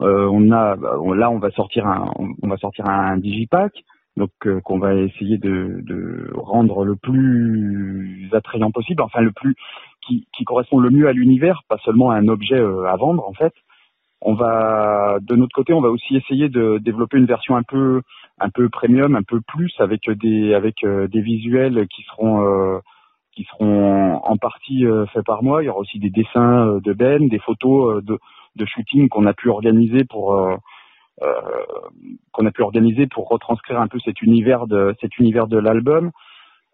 Euh, 0.00 0.28
on 0.30 0.50
a, 0.52 0.76
bah, 0.76 0.96
là, 1.16 1.30
on 1.30 1.38
va 1.38 1.50
sortir 1.50 1.86
un, 1.86 2.10
on 2.42 2.48
va 2.48 2.56
sortir 2.56 2.88
un 2.88 3.16
digipack 3.18 3.72
donc 4.18 4.30
euh, 4.46 4.60
qu'on 4.60 4.78
va 4.78 4.94
essayer 4.94 5.38
de, 5.38 5.80
de 5.82 6.30
rendre 6.34 6.84
le 6.84 6.96
plus 6.96 8.28
attrayant 8.32 8.70
possible, 8.70 9.00
enfin 9.02 9.20
le 9.22 9.32
plus 9.32 9.54
qui, 10.06 10.26
qui 10.36 10.44
correspond 10.44 10.78
le 10.78 10.90
mieux 10.90 11.08
à 11.08 11.12
l'univers, 11.12 11.62
pas 11.68 11.78
seulement 11.84 12.10
à 12.10 12.16
un 12.16 12.28
objet 12.28 12.60
euh, 12.60 12.84
à 12.86 12.96
vendre 12.96 13.26
en 13.26 13.32
fait. 13.32 13.54
On 14.20 14.34
va 14.34 15.18
de 15.22 15.36
notre 15.36 15.54
côté, 15.54 15.72
on 15.72 15.80
va 15.80 15.90
aussi 15.90 16.16
essayer 16.16 16.48
de 16.48 16.78
développer 16.78 17.18
une 17.18 17.26
version 17.26 17.56
un 17.56 17.62
peu 17.62 18.02
un 18.40 18.50
peu 18.50 18.68
premium, 18.68 19.14
un 19.14 19.22
peu 19.22 19.40
plus 19.40 19.72
avec 19.78 20.10
des 20.10 20.54
avec 20.54 20.84
euh, 20.84 21.06
des 21.08 21.20
visuels 21.20 21.86
qui 21.88 22.02
seront 22.02 22.44
euh, 22.44 22.78
qui 23.32 23.44
seront 23.44 24.16
en 24.16 24.36
partie 24.36 24.84
faits 25.12 25.24
par 25.24 25.44
moi. 25.44 25.62
Il 25.62 25.66
y 25.66 25.68
aura 25.68 25.78
aussi 25.78 26.00
des 26.00 26.10
dessins 26.10 26.80
de 26.82 26.92
Ben, 26.92 27.28
des 27.28 27.38
photos 27.38 28.02
de, 28.02 28.18
de 28.56 28.66
shooting 28.66 29.08
qu'on 29.08 29.26
a 29.26 29.32
pu 29.32 29.48
organiser 29.48 30.02
pour 30.02 30.36
qu'on 32.32 32.46
a 32.46 32.50
pu 32.50 32.62
organiser 32.62 33.06
pour 33.06 33.28
retranscrire 33.28 33.80
un 33.80 33.88
peu 33.88 33.98
cet 34.00 34.22
univers 34.22 34.66
de 34.66 34.94
cet 35.00 35.18
univers 35.18 35.46
de 35.48 35.58
l'album. 35.58 36.10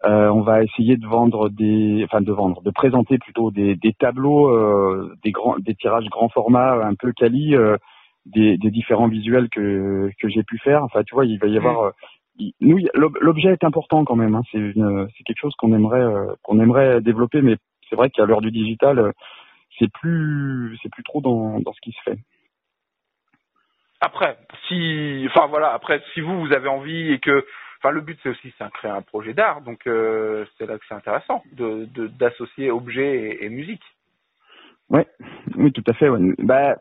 Euh, 0.05 0.29
on 0.29 0.41
va 0.41 0.61
essayer 0.63 0.97
de 0.97 1.07
vendre 1.07 1.49
des, 1.49 2.03
enfin 2.03 2.21
de 2.21 2.31
vendre, 2.31 2.61
de 2.61 2.69
présenter 2.69 3.17
plutôt 3.17 3.49
des, 3.49 3.75
des 3.75 3.93
tableaux, 3.93 4.49
euh, 4.49 5.15
des 5.23 5.31
grands, 5.31 5.55
des 5.57 5.73
tirages 5.73 6.07
grand 6.09 6.29
format 6.29 6.85
un 6.85 6.93
peu 6.95 7.11
quali, 7.13 7.55
euh, 7.55 7.77
des, 8.25 8.57
des 8.57 8.69
différents 8.71 9.07
visuels 9.07 9.49
que 9.49 10.09
que 10.19 10.27
j'ai 10.29 10.43
pu 10.43 10.59
faire. 10.59 10.83
Enfin, 10.83 11.01
tu 11.03 11.15
vois, 11.15 11.25
il 11.25 11.39
va 11.39 11.47
y 11.47 11.57
avoir, 11.57 11.85
euh, 11.85 11.91
il- 12.37 12.53
nous, 12.61 12.77
l'objet 12.93 13.49
est 13.53 13.63
important 13.63 14.03
quand 14.05 14.15
même. 14.17 14.35
Hein, 14.35 14.43
c'est 14.51 14.73
c'est 15.17 15.23
quelque 15.23 15.39
chose 15.41 15.55
qu'on 15.57 15.73
aimerait 15.73 16.01
euh, 16.03 16.33
qu'on 16.43 16.59
aimerait 16.59 17.01
développer, 17.01 17.41
mais 17.41 17.55
c'est 17.89 17.95
vrai 17.95 18.09
qu'à 18.11 18.25
l'heure 18.25 18.41
du 18.41 18.51
digital, 18.51 18.99
euh, 18.99 19.11
c'est 19.79 19.91
plus 19.91 20.77
c'est 20.83 20.89
plus 20.91 21.03
trop 21.03 21.21
dans 21.21 21.59
dans 21.61 21.73
ce 21.73 21.81
qui 21.81 21.91
se 21.93 22.01
fait. 22.03 22.19
Après, 24.01 24.37
si, 24.67 25.25
enfin 25.29 25.47
voilà, 25.47 25.73
après 25.73 26.01
si 26.13 26.21
vous 26.21 26.39
vous 26.39 26.53
avez 26.53 26.67
envie 26.67 27.11
et 27.11 27.19
que, 27.19 27.45
enfin 27.79 27.91
le 27.91 28.01
but 28.01 28.19
c'est 28.21 28.29
aussi 28.29 28.53
c'est 28.57 28.65
de 28.65 28.69
créer 28.71 28.91
un 28.91 29.01
projet 29.01 29.33
d'art, 29.33 29.61
donc 29.61 29.87
euh, 29.87 30.45
c'est 30.57 30.65
là 30.67 30.77
que 30.77 30.83
c'est 30.87 30.95
intéressant 30.95 31.43
de 31.53 31.87
d'associer 32.19 32.71
objet 32.71 33.37
et, 33.41 33.49
musique. 33.49 33.83
Ouais, 34.89 35.07
oui, 35.55 35.71
tout 35.71 35.83
à 35.87 35.93
fait. 35.93 36.09
ouais. 36.09 36.19
Bah, 36.39 36.75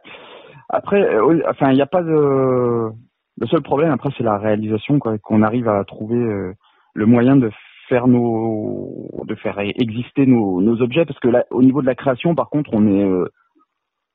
après, 0.68 1.02
euh, 1.02 1.24
oui, 1.24 1.42
enfin, 1.48 1.70
il 1.70 1.76
n'y 1.76 1.82
a 1.82 1.86
pas 1.86 2.02
de. 2.02 2.90
Le 3.40 3.46
seul 3.48 3.62
problème 3.62 3.90
après, 3.90 4.10
c'est 4.16 4.24
la 4.24 4.38
réalisation, 4.38 4.98
quoi, 4.98 5.18
qu'on 5.18 5.42
arrive 5.42 5.68
à 5.68 5.82
trouver 5.84 6.16
euh, 6.16 6.52
le 6.94 7.06
moyen 7.06 7.36
de 7.36 7.50
faire 7.88 8.06
nos, 8.06 9.08
de 9.26 9.34
faire 9.34 9.58
exister 9.58 10.26
nos, 10.26 10.60
nos 10.60 10.80
objets, 10.82 11.04
parce 11.04 11.18
que 11.18 11.28
là, 11.28 11.44
au 11.50 11.62
niveau 11.62 11.82
de 11.82 11.86
la 11.86 11.94
création, 11.94 12.34
par 12.34 12.48
contre, 12.48 12.70
on 12.72 12.86
est, 12.86 13.04
euh, 13.04 13.28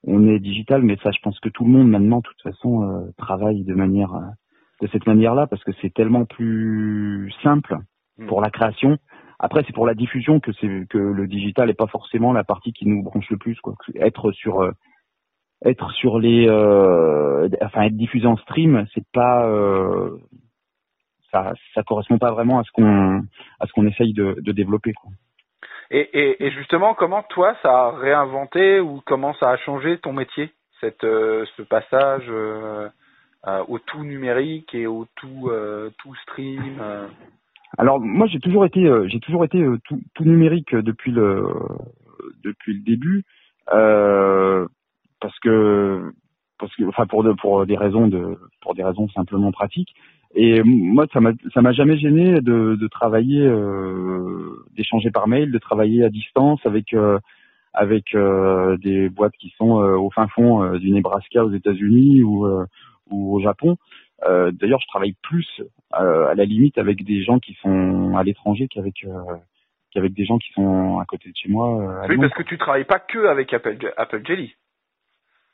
on 0.05 0.27
est 0.27 0.39
digital, 0.39 0.81
mais 0.81 0.97
ça, 1.03 1.11
je 1.11 1.19
pense 1.21 1.39
que 1.39 1.49
tout 1.49 1.65
le 1.65 1.71
monde 1.71 1.89
maintenant, 1.89 2.17
de 2.17 2.23
toute 2.23 2.41
façon, 2.41 2.83
euh, 2.83 3.11
travaille 3.17 3.63
de 3.63 3.73
manière, 3.73 4.13
euh, 4.13 4.21
de 4.81 4.87
cette 4.87 5.05
manière-là, 5.07 5.47
parce 5.47 5.63
que 5.63 5.71
c'est 5.81 5.93
tellement 5.93 6.25
plus 6.25 7.31
simple 7.43 7.77
pour 8.27 8.41
la 8.41 8.49
création. 8.49 8.97
Après, 9.39 9.63
c'est 9.65 9.73
pour 9.73 9.87
la 9.87 9.93
diffusion 9.93 10.39
que 10.39 10.51
c'est 10.53 10.85
que 10.89 10.97
le 10.97 11.27
digital 11.27 11.67
n'est 11.67 11.73
pas 11.73 11.87
forcément 11.87 12.33
la 12.33 12.43
partie 12.43 12.73
qui 12.73 12.87
nous 12.87 13.03
branche 13.03 13.29
le 13.29 13.37
plus, 13.37 13.59
quoi. 13.61 13.75
Être 13.95 14.31
sur 14.31 14.61
euh, 14.61 14.71
être 15.65 15.91
sur 15.91 16.19
les, 16.19 16.47
euh, 16.47 17.49
enfin 17.61 17.83
être 17.83 17.97
diffusé 17.97 18.25
en 18.25 18.37
stream, 18.37 18.85
c'est 18.93 19.05
pas, 19.11 19.47
euh, 19.47 20.17
ça, 21.31 21.53
ça 21.73 21.83
correspond 21.83 22.17
pas 22.17 22.31
vraiment 22.31 22.59
à 22.59 22.63
ce 22.63 22.71
qu'on, 22.71 23.19
à 23.59 23.67
ce 23.67 23.71
qu'on 23.73 23.87
essaye 23.87 24.13
de, 24.13 24.37
de 24.41 24.51
développer. 24.51 24.93
Quoi. 24.93 25.11
Et, 25.91 26.01
et, 26.13 26.45
et 26.45 26.51
justement, 26.51 26.93
comment 26.93 27.23
toi 27.23 27.55
ça 27.63 27.87
a 27.87 27.91
réinventé 27.91 28.79
ou 28.79 29.01
comment 29.05 29.33
ça 29.35 29.49
a 29.51 29.57
changé 29.57 29.97
ton 29.97 30.13
métier 30.13 30.51
cette, 30.79 31.03
euh, 31.03 31.45
ce 31.57 31.61
passage 31.61 32.25
euh, 32.29 32.87
euh, 33.47 33.63
au 33.67 33.79
tout 33.79 34.03
numérique 34.03 34.73
et 34.73 34.87
au 34.87 35.07
tout, 35.15 35.49
euh, 35.49 35.89
tout 35.99 36.15
stream 36.23 36.77
euh? 36.79 37.07
Alors 37.77 37.99
moi 37.99 38.25
j'ai 38.25 38.39
toujours 38.39 38.65
été 38.65 38.89
j'ai 39.05 39.19
toujours 39.19 39.45
été 39.45 39.63
tout, 39.85 40.01
tout 40.15 40.23
numérique 40.23 40.75
depuis 40.75 41.11
le 41.11 41.43
depuis 42.43 42.73
le 42.73 42.79
début 42.79 43.23
parce 43.67 45.37
que 45.43 46.11
parce 46.57 46.75
que 46.75 46.83
enfin 46.85 47.05
pour 47.05 47.23
de, 47.23 47.31
pour 47.33 47.67
des 47.67 47.77
raisons 47.77 48.07
de 48.07 48.39
pour 48.61 48.73
des 48.73 48.83
raisons 48.83 49.07
simplement 49.09 49.51
pratiques 49.51 49.93
et 50.35 50.61
moi 50.63 51.05
ça 51.11 51.19
m'a 51.19 51.31
ça 51.53 51.61
m'a 51.61 51.71
jamais 51.71 51.97
gêné 51.97 52.41
de 52.41 52.75
de 52.75 52.87
travailler 52.87 53.41
euh, 53.41 54.63
d'échanger 54.75 55.09
par 55.11 55.27
mail 55.27 55.51
de 55.51 55.57
travailler 55.57 56.03
à 56.03 56.09
distance 56.09 56.59
avec 56.65 56.93
euh, 56.93 57.19
avec 57.73 58.15
euh, 58.15 58.77
des 58.77 59.09
boîtes 59.09 59.35
qui 59.39 59.53
sont 59.57 59.81
euh, 59.81 59.95
au 59.95 60.11
fin 60.11 60.27
fond 60.27 60.63
euh, 60.63 60.79
du 60.79 60.91
Nebraska 60.91 61.43
aux 61.43 61.51
États-Unis 61.51 62.23
ou 62.23 62.45
euh, 62.45 62.65
ou 63.09 63.35
au 63.35 63.41
Japon 63.41 63.77
euh, 64.27 64.51
D'ailleurs, 64.51 64.79
je 64.81 64.87
travaille 64.87 65.15
plus 65.23 65.61
euh, 65.99 66.27
à 66.27 66.35
la 66.35 66.45
limite 66.45 66.77
avec 66.77 67.03
des 67.03 67.23
gens 67.23 67.39
qui 67.39 67.53
sont 67.61 68.15
à 68.17 68.23
l'étranger 68.23 68.67
qu'avec 68.67 69.03
euh, 69.05 69.35
qu'avec 69.93 70.13
des 70.13 70.25
gens 70.25 70.37
qui 70.37 70.51
sont 70.53 70.99
à 70.99 71.05
côté 71.05 71.29
de 71.29 71.35
chez 71.35 71.49
moi. 71.49 72.05
Oui, 72.07 72.17
parce 72.17 72.33
que 72.33 72.43
tu 72.43 72.57
travailles 72.57 72.85
pas 72.85 72.99
que 72.99 73.27
avec 73.27 73.53
Apple, 73.53 73.77
Apple 73.97 74.21
Jelly. 74.25 74.53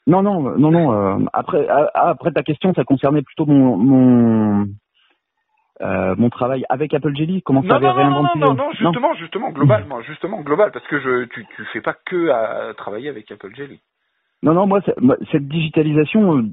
Non, 0.07 0.21
non, 0.21 0.41
non, 0.57 0.71
non. 0.71 0.93
euh, 0.93 1.25
après, 1.33 1.67
ah, 1.67 1.89
ah, 1.93 2.09
après 2.09 2.31
ta 2.31 2.43
question, 2.43 2.73
ça 2.73 2.83
concernait 2.83 3.23
plutôt 3.23 3.45
mon 3.45 3.77
mon 3.77 4.67
euh, 5.81 6.15
mon 6.17 6.29
travail 6.29 6.63
avec 6.69 6.93
Apple 6.93 7.15
Jelly. 7.15 7.41
Comment 7.41 7.61
ça 7.63 7.67
Non, 7.67 7.75
avait 7.75 7.87
non, 7.87 7.93
non, 7.93 7.99
non, 7.99 8.09
réinventé 8.11 8.39
non, 8.39 8.53
non, 8.53 8.71
justement, 8.71 9.13
justement, 9.15 9.51
globalement, 9.51 10.01
justement, 10.01 10.41
global, 10.41 10.71
parce 10.71 10.87
que 10.87 10.99
je, 10.99 11.25
tu, 11.25 11.45
tu 11.55 11.65
fais 11.73 11.81
pas 11.81 11.95
que 12.05 12.29
à 12.29 12.73
travailler 12.75 13.09
avec 13.09 13.29
Apple 13.31 13.53
Jelly. 13.55 13.79
Non, 14.43 14.53
non, 14.53 14.67
moi, 14.67 14.79
moi, 15.01 15.17
cette 15.31 15.47
digitalisation, 15.47 16.37
euh, 16.37 16.43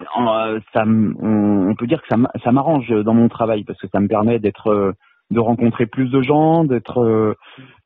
euh, 0.00 0.60
ça, 0.72 0.84
on, 0.86 1.68
on 1.70 1.74
peut 1.74 1.86
dire 1.86 2.00
que 2.02 2.08
ça, 2.08 2.16
ça 2.42 2.52
m'arrange 2.52 2.88
dans 2.88 3.14
mon 3.14 3.28
travail 3.28 3.64
parce 3.64 3.80
que 3.80 3.88
ça 3.88 4.00
me 4.00 4.08
permet 4.08 4.38
d'être, 4.38 4.68
euh, 4.68 4.92
de 5.32 5.40
rencontrer 5.40 5.86
plus 5.86 6.10
de 6.10 6.22
gens, 6.22 6.64
d'être. 6.64 6.98
euh, 7.02 7.34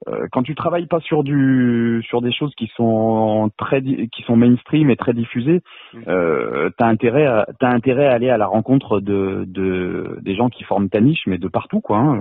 euh, 0.09 0.27
quand 0.31 0.43
tu 0.43 0.55
travailles 0.55 0.87
pas 0.87 1.01
sur 1.01 1.25
du, 1.25 2.03
sur 2.07 2.21
des 2.21 2.33
choses 2.33 2.55
qui 2.57 2.71
sont 2.77 3.51
très, 3.57 3.83
qui 3.83 4.23
sont 4.27 4.37
mainstream 4.37 4.91
et 4.91 4.97
très 4.97 5.15
diffusées, 5.15 5.63
euh, 6.07 6.69
t'as 6.77 6.87
intérêt, 6.87 7.27
à, 7.27 7.47
t'as 7.59 7.71
intérêt 7.71 8.07
à 8.07 8.13
aller 8.13 8.29
à 8.31 8.37
la 8.37 8.47
rencontre 8.47 9.01
de, 9.01 9.45
de, 9.47 10.19
des 10.23 10.35
gens 10.37 10.49
qui 10.49 10.65
forment 10.65 10.89
ta 10.91 11.01
niche, 11.01 11.23
mais 11.27 11.39
de 11.39 11.49
partout, 11.49 11.81
quoi. 11.81 11.99
hein. 11.99 12.21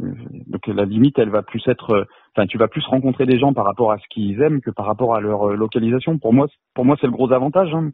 Euh, 0.00 0.12
donc 0.48 0.66
la 0.66 0.84
limite, 0.84 1.18
elle 1.20 1.30
va 1.30 1.42
plus 1.42 1.62
être, 1.68 2.06
enfin, 2.36 2.46
tu 2.46 2.58
vas 2.58 2.66
plus 2.66 2.84
rencontrer 2.84 3.26
des 3.26 3.38
gens 3.38 3.52
par 3.52 3.64
rapport 3.64 3.92
à 3.92 3.98
ce 3.98 4.04
qu'ils 4.10 4.42
aiment 4.42 4.60
que 4.60 4.72
par 4.72 4.86
rapport 4.86 5.14
à 5.14 5.20
leur 5.20 5.50
euh, 5.50 5.54
localisation. 5.56 6.18
Pour 6.18 6.32
moi, 6.34 6.48
pour 6.74 6.84
moi, 6.84 6.96
c'est 7.00 7.06
le 7.06 7.12
gros 7.12 7.32
avantage. 7.32 7.72
hein. 7.72 7.90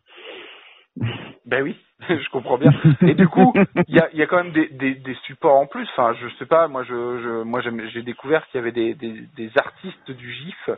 Ben 1.46 1.62
oui, 1.62 1.76
je 2.09 2.31
comprends 2.31 2.58
bien. 2.58 2.71
Et 3.02 3.15
du 3.15 3.29
coup, 3.29 3.52
il 3.88 3.96
y 3.96 4.23
a, 4.23 4.27
quand 4.27 4.44
même 4.44 4.52
des, 4.52 5.17
supports 5.27 5.58
en 5.58 5.67
plus. 5.67 5.88
Enfin, 5.96 6.15
je 6.21 6.29
sais 6.38 6.46
pas, 6.46 6.69
moi, 6.69 6.83
j'ai 6.85 8.02
découvert 8.02 8.46
qu'il 8.48 8.58
y 8.58 8.62
avait 8.62 8.73
des, 8.73 9.50
artistes 9.56 10.10
du 10.10 10.33
GIF. 10.33 10.71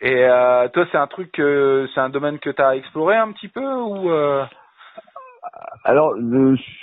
Et 0.00 0.24
euh, 0.24 0.68
toi, 0.68 0.86
c'est 0.92 0.98
un 0.98 1.06
truc, 1.06 1.38
euh, 1.38 1.86
c'est 1.94 2.00
un 2.00 2.10
domaine 2.10 2.38
que 2.38 2.50
tu 2.50 2.60
as 2.60 2.76
exploré 2.76 3.16
un 3.16 3.32
petit 3.32 3.48
peu 3.48 3.64
euh... 3.64 4.44
Alors 5.84 6.14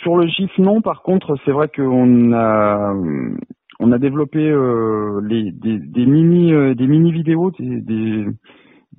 sur 0.02 0.16
le 0.16 0.26
GIF, 0.28 0.58
non. 0.58 0.82
Par 0.82 1.04
contre, 1.04 1.36
c'est 1.46 1.52
vrai 1.52 1.68
qu'on 1.68 2.34
a, 2.34 2.94
développé 4.00 4.40
des, 4.40 6.06
mini, 6.06 6.76
des 6.76 7.12
vidéos, 7.12 7.52
des, 7.60 8.26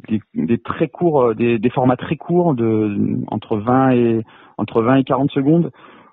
des, 0.08 0.20
des 0.34 0.58
très 0.58 0.88
courts, 0.88 1.22
euh, 1.22 1.34
des, 1.34 1.58
des 1.58 1.70
formats 1.70 1.96
très 1.96 2.16
courts 2.16 2.54
de 2.54 3.18
entre 3.28 3.56
20 3.56 3.90
et 3.92 4.22
entre 4.58 4.82
20 4.82 4.96
et 4.96 5.04
40 5.04 5.30
secondes 5.30 5.70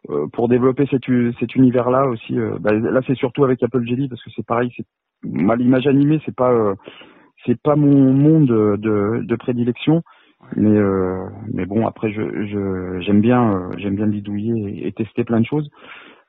euh, 0.09 0.27
pour 0.33 0.47
développer 0.49 0.85
cet, 0.89 1.03
cet 1.39 1.55
univers-là 1.55 2.07
aussi. 2.07 2.37
euh, 2.37 2.57
bah, 2.59 2.71
là, 2.73 3.01
c'est 3.07 3.15
surtout 3.15 3.43
avec 3.43 3.61
Apple 3.63 3.85
Jelly 3.85 4.09
parce 4.09 4.23
que 4.23 4.29
c'est 4.35 4.45
pareil. 4.45 4.71
C'est, 4.75 4.85
moi, 5.23 5.55
l'image 5.55 5.87
animée, 5.87 6.19
c'est 6.25 6.35
pas, 6.35 6.51
euh, 6.51 6.75
c'est 7.45 7.59
pas 7.61 7.75
mon 7.75 8.13
monde 8.13 8.47
de, 8.47 9.23
de 9.23 9.35
prédilection. 9.35 10.01
Mais 10.55 10.75
euh, 10.75 11.25
mais 11.53 11.65
bon 11.67 11.85
après 11.85 12.11
je 12.11 12.21
je 12.47 12.99
j'aime 13.01 13.21
bien 13.21 13.53
euh, 13.53 13.69
j'aime 13.77 13.95
bien 13.95 14.07
bidouiller 14.07 14.79
et, 14.83 14.87
et 14.87 14.91
tester 14.91 15.23
plein 15.23 15.39
de 15.39 15.45
choses. 15.45 15.69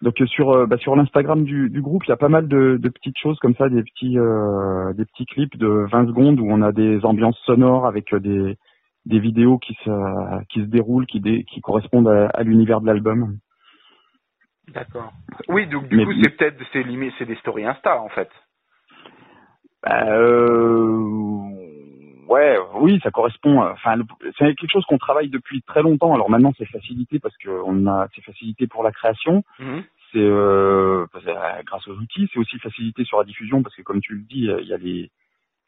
Donc 0.03 0.21
euh, 0.21 0.27
sur 0.27 0.51
euh, 0.51 0.67
bah, 0.67 0.77
sur 0.79 0.97
l'Instagram 0.97 1.45
du, 1.45 1.71
du 1.71 1.81
groupe 1.81 2.05
il 2.07 2.11
y 2.11 2.13
a 2.13 2.17
pas 2.17 2.29
mal 2.29 2.49
de, 2.49 2.77
de 2.77 2.89
petites 2.89 3.17
choses 3.19 3.39
comme 3.39 3.55
ça 3.55 3.69
des 3.69 3.83
petits 3.85 4.19
euh, 4.19 4.93
des 4.95 5.05
petits 5.05 5.27
clips 5.27 5.57
de 5.57 5.87
20 5.91 6.09
secondes 6.09 6.41
où 6.41 6.47
on 6.51 6.61
a 6.61 6.73
des 6.73 7.05
ambiances 7.05 7.39
sonores 7.47 7.87
avec 7.87 8.13
euh, 8.13 8.19
des 8.21 8.59
des 9.07 9.21
vidéos 9.21 9.59
qui 9.59 9.75
se 9.85 10.45
qui 10.49 10.61
se 10.61 10.67
déroulent 10.67 11.07
qui 11.07 11.21
dé- 11.21 11.45
qui 11.45 11.61
correspondent 11.61 12.09
à, 12.09 12.27
à 12.31 12.43
l'univers 12.43 12.81
de 12.81 12.87
l'album. 12.87 13.39
D'accord. 14.75 15.13
Oui, 15.49 15.67
donc 15.67 15.89
du 15.89 15.97
Mais- 15.97 16.05
coup, 16.05 16.13
c'est 16.23 16.31
peut-être, 16.37 16.57
c'est 16.73 16.85
c'est 17.19 17.27
des 17.27 17.37
stories 17.37 17.67
Insta 17.67 18.01
en 18.01 18.09
fait. 18.09 18.31
Bah, 19.83 20.05
euh, 20.07 21.52
ouais, 22.29 22.57
oui, 22.75 23.01
ça 23.03 23.11
correspond. 23.11 23.63
euh, 23.63 23.73
Enfin, 23.73 23.97
c'est 24.39 24.55
quelque 24.55 24.71
chose 24.71 24.85
qu'on 24.87 24.99
travaille 24.99 25.29
depuis 25.29 25.63
très 25.63 25.83
longtemps. 25.83 26.15
Alors 26.15 26.31
maintenant, 26.31 26.53
c'est 26.59 26.67
facilité 26.67 27.19
parce 27.19 27.37
qu'on 27.39 27.87
a, 27.87 28.09
c'est 28.15 28.23
facilité 28.25 28.67
pour 28.67 28.83
la 28.83 28.93
création. 28.93 29.43
Mhm. 29.59 29.85
C'est 30.13 30.19
euh, 30.19 31.07
que, 31.13 31.19
euh, 31.27 31.63
grâce 31.65 31.87
aux 31.89 31.95
outils. 31.97 32.29
C'est 32.33 32.39
aussi 32.39 32.59
facilité 32.59 33.05
sur 33.05 33.19
la 33.19 33.25
diffusion 33.25 33.63
parce 33.63 33.75
que, 33.75 33.83
comme 33.83 34.01
tu 34.01 34.15
le 34.15 34.23
dis, 34.23 34.47
il 34.61 34.67
y 34.67 34.75
a 34.75 34.77
les, 34.77 35.11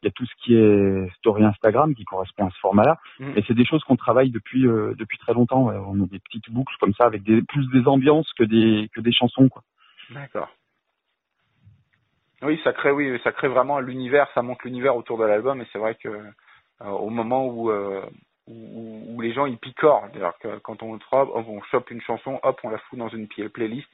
il 0.01 0.05
y 0.05 0.07
a 0.07 0.11
tout 0.11 0.25
ce 0.25 0.33
qui 0.43 0.55
est 0.55 1.09
story 1.17 1.43
Instagram 1.43 1.95
qui 1.95 2.05
correspond 2.05 2.45
à 2.47 2.51
ce 2.51 2.59
format-là. 2.59 2.97
Mhm. 3.19 3.33
Et 3.37 3.43
c'est 3.47 3.55
des 3.55 3.65
choses 3.65 3.83
qu'on 3.83 3.95
travaille 3.95 4.29
depuis 4.29 4.67
euh, 4.67 4.93
depuis 4.97 5.17
très 5.17 5.33
longtemps. 5.33 5.63
ouais. 5.63 5.75
On 5.87 6.03
a 6.03 6.05
des 6.05 6.19
petites 6.19 6.51
boucles 6.51 6.75
comme 6.79 6.93
ça 6.93 7.05
avec 7.05 7.23
des 7.23 7.41
plus 7.41 7.67
des 7.71 7.87
ambiances 7.87 8.31
que 8.37 8.43
des 8.43 8.89
que 8.93 9.01
des 9.01 9.11
chansons, 9.11 9.49
quoi. 9.49 9.63
D'accord. 10.11 10.49
Oui, 12.43 12.59
ça 12.63 12.73
crée, 12.73 12.91
oui, 12.91 13.19
ça 13.23 13.31
crée 13.31 13.47
vraiment 13.47 13.79
l'univers, 13.79 14.27
ça 14.35 14.43
monte 14.43 14.61
l'univers 14.63 14.95
autour 14.95 15.17
de 15.17 15.23
l'album, 15.25 15.61
et 15.61 15.67
c'est 15.71 15.79
vrai 15.79 15.95
que 15.95 16.09
au 16.83 17.09
moment 17.09 17.47
où, 17.47 17.69
euh, 17.69 18.01
où 18.47 19.15
où 19.15 19.21
les 19.21 19.33
gens 19.33 19.45
ils 19.45 19.57
picorent, 19.57 20.09
que 20.41 20.59
quand 20.59 20.83
on 20.83 20.99
on 21.13 21.61
chope 21.71 21.91
une 21.91 22.01
chanson, 22.01 22.39
hop, 22.43 22.59
on 22.63 22.69
la 22.69 22.77
fout 22.77 22.99
dans 22.99 23.09
une 23.09 23.27
pla- 23.27 23.49
playlist 23.49 23.87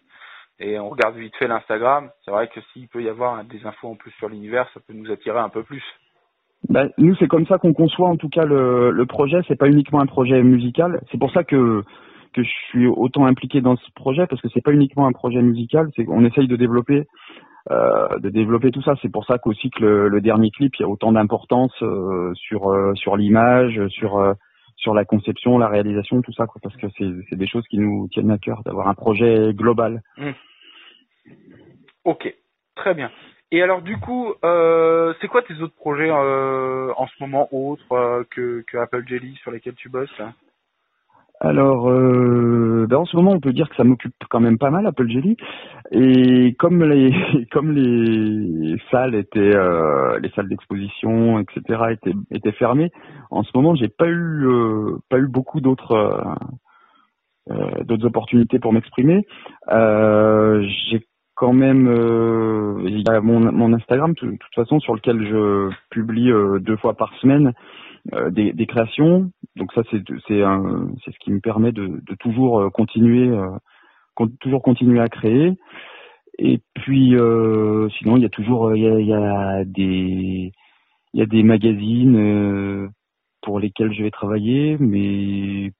et 0.59 0.79
on 0.79 0.89
regarde 0.89 1.15
vite 1.15 1.35
fait 1.37 1.47
l'Instagram. 1.47 2.09
C'est 2.23 2.31
vrai 2.31 2.47
que 2.47 2.59
s'il 2.71 2.87
peut 2.87 3.01
y 3.03 3.09
avoir 3.09 3.43
des 3.43 3.65
infos 3.65 3.89
en 3.89 3.95
plus 3.95 4.11
sur 4.11 4.29
l'univers, 4.29 4.69
ça 4.73 4.79
peut 4.79 4.93
nous 4.93 5.11
attirer 5.11 5.39
un 5.39 5.49
peu 5.49 5.63
plus. 5.63 5.83
Bah, 6.69 6.85
nous, 6.97 7.15
c'est 7.15 7.27
comme 7.27 7.47
ça 7.47 7.57
qu'on 7.57 7.73
conçoit 7.73 8.07
en 8.07 8.17
tout 8.17 8.29
cas 8.29 8.45
le, 8.45 8.91
le 8.91 9.05
projet. 9.05 9.41
C'est 9.47 9.55
pas 9.57 9.67
uniquement 9.67 9.99
un 9.99 10.05
projet 10.05 10.41
musical. 10.43 11.01
C'est 11.11 11.19
pour 11.19 11.31
ça 11.31 11.43
que 11.43 11.83
que 12.33 12.43
je 12.43 12.49
suis 12.69 12.87
autant 12.87 13.25
impliqué 13.25 13.59
dans 13.59 13.75
ce 13.75 13.91
projet 13.93 14.25
parce 14.25 14.41
que 14.41 14.47
c'est 14.53 14.63
pas 14.63 14.71
uniquement 14.71 15.05
un 15.05 15.11
projet 15.11 15.41
musical. 15.41 15.89
C'est 15.95 16.05
qu'on 16.05 16.23
essaye 16.23 16.47
de 16.47 16.55
développer 16.55 17.05
euh, 17.69 18.17
de 18.19 18.29
développer 18.29 18.71
tout 18.71 18.81
ça. 18.81 18.95
C'est 19.01 19.11
pour 19.11 19.25
ça 19.25 19.37
qu'aussi 19.37 19.69
que 19.69 19.83
le, 19.83 20.09
le 20.09 20.21
dernier 20.21 20.49
clip, 20.49 20.73
il 20.79 20.81
y 20.81 20.85
a 20.85 20.89
autant 20.89 21.11
d'importance 21.11 21.73
euh, 21.83 22.33
sur 22.33 22.71
euh, 22.71 22.93
sur 22.95 23.17
l'image, 23.17 23.87
sur 23.89 24.17
euh, 24.17 24.33
sur 24.77 24.95
la 24.95 25.05
conception, 25.05 25.59
la 25.59 25.67
réalisation, 25.67 26.21
tout 26.23 26.33
ça, 26.33 26.47
quoi, 26.47 26.59
parce 26.63 26.75
que 26.77 26.87
c'est 26.97 27.35
des 27.35 27.47
choses 27.47 27.67
qui 27.67 27.77
nous 27.77 28.07
tiennent 28.07 28.31
à 28.31 28.39
cœur 28.39 28.63
d'avoir 28.65 28.87
un 28.87 28.95
projet 28.95 29.53
global. 29.53 30.01
Hmm. 30.17 30.31
Ok, 32.03 32.33
très 32.75 32.95
bien. 32.95 33.11
Et 33.51 33.61
alors 33.61 33.83
du 33.83 33.99
coup, 33.99 34.33
euh, 34.43 35.13
c'est 35.21 35.27
quoi 35.27 35.43
tes 35.43 35.61
autres 35.61 35.75
projets 35.75 36.09
en 36.09 37.05
ce 37.05 37.13
moment 37.19 37.47
autres 37.51 38.23
que, 38.31 38.63
que 38.65 38.77
Apple 38.77 39.03
Jelly 39.07 39.35
sur 39.35 39.51
lesquels 39.51 39.75
tu 39.75 39.89
bosses 39.89 40.17
là? 40.17 40.33
Alors, 41.43 41.89
euh, 41.89 42.85
ben 42.87 42.97
en 42.97 43.05
ce 43.05 43.15
moment, 43.17 43.31
on 43.31 43.39
peut 43.39 43.51
dire 43.51 43.67
que 43.67 43.75
ça 43.75 43.83
m'occupe 43.83 44.13
quand 44.29 44.39
même 44.39 44.59
pas 44.59 44.69
mal 44.69 44.85
Apple 44.85 45.09
Jelly. 45.09 45.37
Et 45.91 46.53
comme 46.59 46.83
les 46.83 47.11
comme 47.51 47.71
les 47.71 48.77
salles 48.91 49.15
étaient 49.15 49.55
euh, 49.55 50.19
les 50.19 50.29
salles 50.29 50.49
d'exposition, 50.49 51.39
etc. 51.39 51.81
étaient 51.93 52.13
étaient 52.29 52.51
fermées, 52.51 52.91
en 53.31 53.41
ce 53.41 53.49
moment, 53.55 53.73
j'ai 53.73 53.87
pas 53.87 54.07
eu 54.07 54.45
euh, 54.47 54.97
pas 55.09 55.17
eu 55.17 55.27
beaucoup 55.27 55.61
d'autres 55.61 55.93
euh, 55.93 56.21
euh, 57.49 57.83
d'autres 57.85 58.05
opportunités 58.05 58.59
pour 58.59 58.71
m'exprimer. 58.71 59.25
Euh, 59.71 60.63
j'ai 60.89 61.01
quand 61.41 61.53
même 61.53 61.87
euh, 61.87 62.83
il 62.85 62.99
y 62.99 63.09
a 63.09 63.19
mon, 63.19 63.73
Instagram 63.73 64.13
de 64.13 64.37
toute 64.37 64.53
façon 64.53 64.79
sur 64.79 64.93
lequel 64.93 65.25
je 65.25 65.71
publie 65.89 66.29
euh, 66.29 66.59
deux 66.59 66.77
fois 66.77 66.93
par 66.93 67.11
semaine 67.15 67.53
euh, 68.13 68.29
des, 68.29 68.67
créations. 68.67 69.31
Donc 69.55 69.73
ça 69.73 69.81
c'est 69.89 70.03
c'est 70.27 71.11
ce 71.11 71.19
qui 71.19 71.31
me 71.31 71.39
permet 71.39 71.71
de, 71.71 71.99
toujours 72.19 72.71
continuer 72.71 73.35
con- 74.13 74.29
toujours 74.39 74.61
continuer 74.61 74.99
à 74.99 75.07
créer. 75.07 75.53
Et 76.37 76.59
puis 76.75 77.15
sinon 77.97 78.17
il 78.17 78.21
y 78.21 78.25
a 78.25 78.29
toujours 78.29 78.75
il 78.75 78.83
y 78.83 79.13
a, 79.13 79.63
des 79.65 80.51
il 81.15 81.19
y 81.19 81.23
a 81.23 81.25
des 81.25 81.41
magazines 81.41 82.87
pour 83.41 83.59
lesquels 83.59 83.93
je 83.93 84.03
vais 84.03 84.11
travailler, 84.11 84.77
mais 84.79 85.71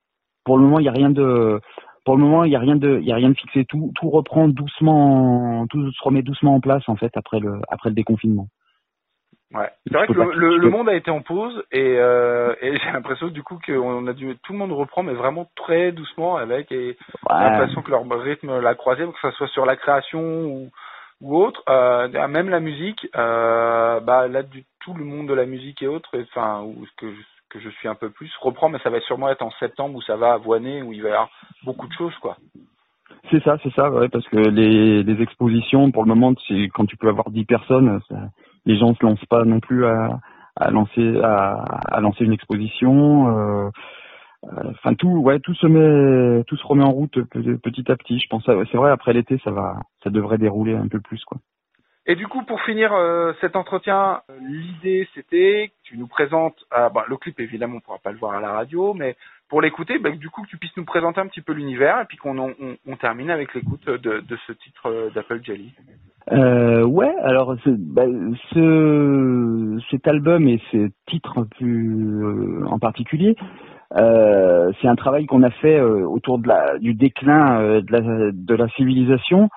pour 0.43 0.57
le 0.57 0.63
moment 0.63 0.79
il 0.79 0.85
y 0.85 0.89
a 0.89 0.91
rien 0.91 1.11
de 1.11 1.61
pour 2.05 2.17
le 2.17 2.23
moment 2.23 2.43
il 2.43 2.51
y 2.51 2.55
a 2.55 2.59
rien 2.59 2.75
de 2.75 2.99
il 2.99 3.07
y 3.07 3.11
a 3.11 3.15
rien 3.15 3.29
de 3.29 3.35
fixé. 3.37 3.65
Tout 3.65 3.91
tout 3.95 4.09
reprend 4.09 4.47
doucement 4.47 5.65
tout 5.69 5.91
se 5.91 6.03
remet 6.03 6.21
doucement 6.23 6.55
en 6.55 6.59
place 6.59 6.87
en 6.89 6.95
fait 6.95 7.15
après 7.15 7.39
le 7.39 7.59
après 7.69 7.89
le 7.89 7.95
déconfinement. 7.95 8.47
Ouais. 9.53 9.69
C'est 9.85 9.93
vrai 9.97 10.07
que 10.07 10.13
le, 10.13 10.31
le- 10.33 10.57
le 10.57 10.69
monde 10.69 10.87
a 10.87 10.95
été 10.95 11.11
en 11.11 11.21
pause 11.21 11.61
et, 11.73 11.97
euh, 11.97 12.55
et 12.61 12.77
j'ai 12.83 12.91
l'impression 12.93 13.27
du 13.27 13.43
coup 13.43 13.59
qu'on 13.65 14.07
a 14.07 14.13
dû 14.13 14.33
tout 14.43 14.53
le 14.53 14.59
monde 14.59 14.71
reprend 14.71 15.03
mais 15.03 15.13
vraiment 15.13 15.49
très 15.57 15.91
doucement 15.91 16.37
avec 16.37 16.71
et 16.71 16.97
Ouais. 17.29 17.35
l'impression 17.37 17.81
que 17.81 17.91
leur 17.91 18.07
rythme 18.09 18.59
l'a 18.61 18.75
croisé 18.75 19.03
que 19.05 19.11
ce 19.21 19.31
soit 19.31 19.47
sur 19.49 19.65
la 19.65 19.75
création 19.75 20.45
ou, 20.45 20.69
ou 21.19 21.35
autre 21.35 21.61
euh, 21.69 22.27
même 22.29 22.49
la 22.49 22.61
musique 22.61 23.07
euh, 23.15 23.99
bah 23.99 24.29
là 24.29 24.41
du 24.43 24.63
tout 24.79 24.93
le 24.93 25.03
monde 25.03 25.27
de 25.27 25.33
la 25.33 25.45
musique 25.45 25.81
et 25.81 25.87
autres 25.87 26.17
enfin 26.21 26.61
ou 26.63 26.85
ce 26.85 26.91
que 26.95 27.11
je, 27.13 27.21
que 27.51 27.59
je 27.59 27.69
suis 27.69 27.87
un 27.87 27.95
peu 27.95 28.09
plus 28.09 28.31
reprend 28.41 28.69
mais 28.69 28.79
ça 28.79 28.89
va 28.89 28.99
sûrement 29.01 29.29
être 29.29 29.41
en 29.43 29.51
septembre 29.59 29.95
où 29.95 30.01
ça 30.01 30.15
va 30.15 30.33
avoiner 30.33 30.81
où 30.81 30.93
il 30.93 31.03
va 31.03 31.09
y 31.09 31.11
avoir 31.11 31.29
beaucoup 31.63 31.87
de 31.87 31.93
choses 31.93 32.15
quoi. 32.21 32.37
C'est 33.29 33.43
ça, 33.43 33.57
c'est 33.63 33.73
ça, 33.73 33.89
ouais, 33.91 34.09
parce 34.09 34.27
que 34.29 34.37
les, 34.37 35.03
les 35.03 35.21
expositions, 35.21 35.91
pour 35.91 36.03
le 36.03 36.09
moment, 36.09 36.33
quand 36.73 36.85
tu 36.85 36.97
peux 36.97 37.07
avoir 37.09 37.29
10 37.29 37.45
personnes, 37.45 37.99
les 38.65 38.77
gens 38.77 38.95
se 38.95 39.05
lancent 39.05 39.25
pas 39.25 39.43
non 39.45 39.59
plus 39.59 39.85
à, 39.85 40.19
à 40.55 40.71
lancer 40.71 41.19
à, 41.21 41.53
à 41.91 42.01
lancer 42.01 42.23
une 42.25 42.33
exposition. 42.33 43.27
euh, 43.29 43.69
euh, 44.45 44.71
Enfin 44.71 44.95
tout, 44.95 45.09
ouais, 45.09 45.39
tout 45.39 45.53
se 45.53 45.67
met, 45.67 46.43
tout 46.45 46.57
se 46.57 46.65
remet 46.65 46.83
en 46.83 46.91
route 46.91 47.21
pe- 47.29 47.57
petit 47.57 47.91
à 47.91 47.95
petit. 47.95 48.19
Je 48.19 48.27
pense, 48.27 48.43
c'est 48.45 48.77
vrai, 48.77 48.91
après 48.91 49.13
l'été, 49.13 49.39
ça 49.43 49.51
va, 49.51 49.75
ça 50.03 50.09
devrait 50.09 50.39
dérouler 50.39 50.75
un 50.75 50.87
peu 50.87 50.99
plus, 50.99 51.23
quoi. 51.25 51.37
Et 52.07 52.15
du 52.15 52.27
coup, 52.27 52.43
pour 52.43 52.59
finir 52.61 52.93
euh, 52.93 53.31
cet 53.41 53.55
entretien, 53.55 54.21
l'idée 54.41 55.07
c'était 55.13 55.67
que 55.69 55.89
tu 55.89 55.97
nous 55.97 56.07
présentes, 56.07 56.65
euh, 56.75 56.89
bah, 56.89 57.05
le 57.07 57.15
clip 57.15 57.39
évidemment 57.39 57.75
on 57.77 57.79
pourra 57.79 57.99
pas 57.99 58.11
le 58.11 58.17
voir 58.17 58.33
à 58.33 58.41
la 58.41 58.51
radio, 58.51 58.95
mais 58.95 59.15
pour 59.49 59.61
l'écouter, 59.61 59.99
bah, 59.99 60.09
du 60.09 60.29
coup 60.29 60.41
que 60.41 60.47
tu 60.47 60.57
puisses 60.57 60.75
nous 60.77 60.85
présenter 60.85 61.21
un 61.21 61.27
petit 61.27 61.41
peu 61.41 61.53
l'univers 61.53 62.01
et 62.01 62.05
puis 62.05 62.17
qu'on 62.17 62.39
on, 62.39 62.53
on 62.87 62.95
termine 62.95 63.29
avec 63.29 63.53
l'écoute 63.53 63.85
de, 63.85 64.19
de 64.19 64.37
ce 64.47 64.51
titre 64.53 64.87
euh, 64.87 65.09
d'Apple 65.11 65.41
Jelly. 65.43 65.73
Euh, 66.31 66.83
ouais, 66.83 67.13
alors 67.21 67.55
ce, 67.63 67.69
bah, 67.69 68.05
ce, 68.51 69.79
cet 69.91 70.07
album 70.07 70.47
et 70.47 70.59
ce 70.71 70.89
titre 71.05 71.45
plus 71.57 72.23
euh, 72.23 72.65
en 72.65 72.79
particulier, 72.79 73.35
euh, 73.95 74.71
c'est 74.81 74.87
un 74.87 74.95
travail 74.95 75.27
qu'on 75.27 75.43
a 75.43 75.51
fait 75.51 75.79
autour 75.81 76.39
de 76.39 76.47
la, 76.47 76.79
du 76.79 76.95
déclin 76.95 77.81
de, 77.81 77.91
la, 77.91 78.31
de 78.31 78.55
la 78.55 78.67
civilisation. 78.69 79.49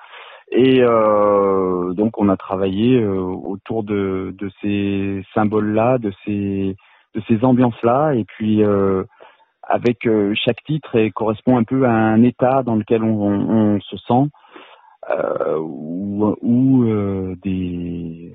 Et 0.51 0.81
euh, 0.81 1.93
donc 1.93 2.17
on 2.19 2.29
a 2.29 2.37
travaillé 2.37 3.01
euh, 3.01 3.19
autour 3.19 3.83
de, 3.83 4.33
de 4.37 4.49
ces 4.61 5.23
symboles-là, 5.33 5.97
de 5.97 6.11
ces, 6.25 6.75
de 7.15 7.21
ces 7.27 7.43
ambiances-là, 7.43 8.13
et 8.15 8.25
puis 8.25 8.63
euh, 8.63 9.03
avec 9.63 10.05
euh, 10.07 10.33
chaque 10.35 10.63
titre 10.63 10.95
et 10.97 11.11
correspond 11.11 11.57
un 11.57 11.63
peu 11.63 11.85
à 11.85 11.91
un 11.91 12.23
état 12.23 12.63
dans 12.63 12.75
lequel 12.75 13.03
on, 13.03 13.09
on- 13.21 13.75
se 13.81 13.97
sent 13.97 14.29
euh, 15.11 15.57
ou, 15.59 16.35
ou 16.41 16.83
euh, 16.85 17.35
des 17.43 18.33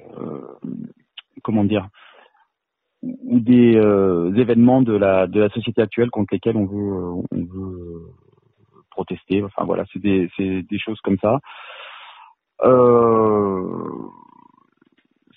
comment 1.42 1.64
dire 1.64 1.88
ou 3.02 3.40
des 3.40 3.72
événements 4.36 4.82
de 4.82 4.94
la 4.94 5.26
de 5.26 5.40
la 5.40 5.48
société 5.50 5.82
actuelle 5.82 6.10
contre 6.10 6.34
lesquels 6.34 6.56
on 6.56 6.66
veut 6.66 7.24
on 7.32 7.44
veut 7.44 8.02
protester. 8.90 9.42
Enfin 9.44 9.64
voilà 9.64 9.84
c'est 9.92 10.00
des 10.02 10.30
c'est 10.36 10.62
des 10.62 10.78
choses 10.78 11.00
comme 11.02 11.18
ça 11.18 11.40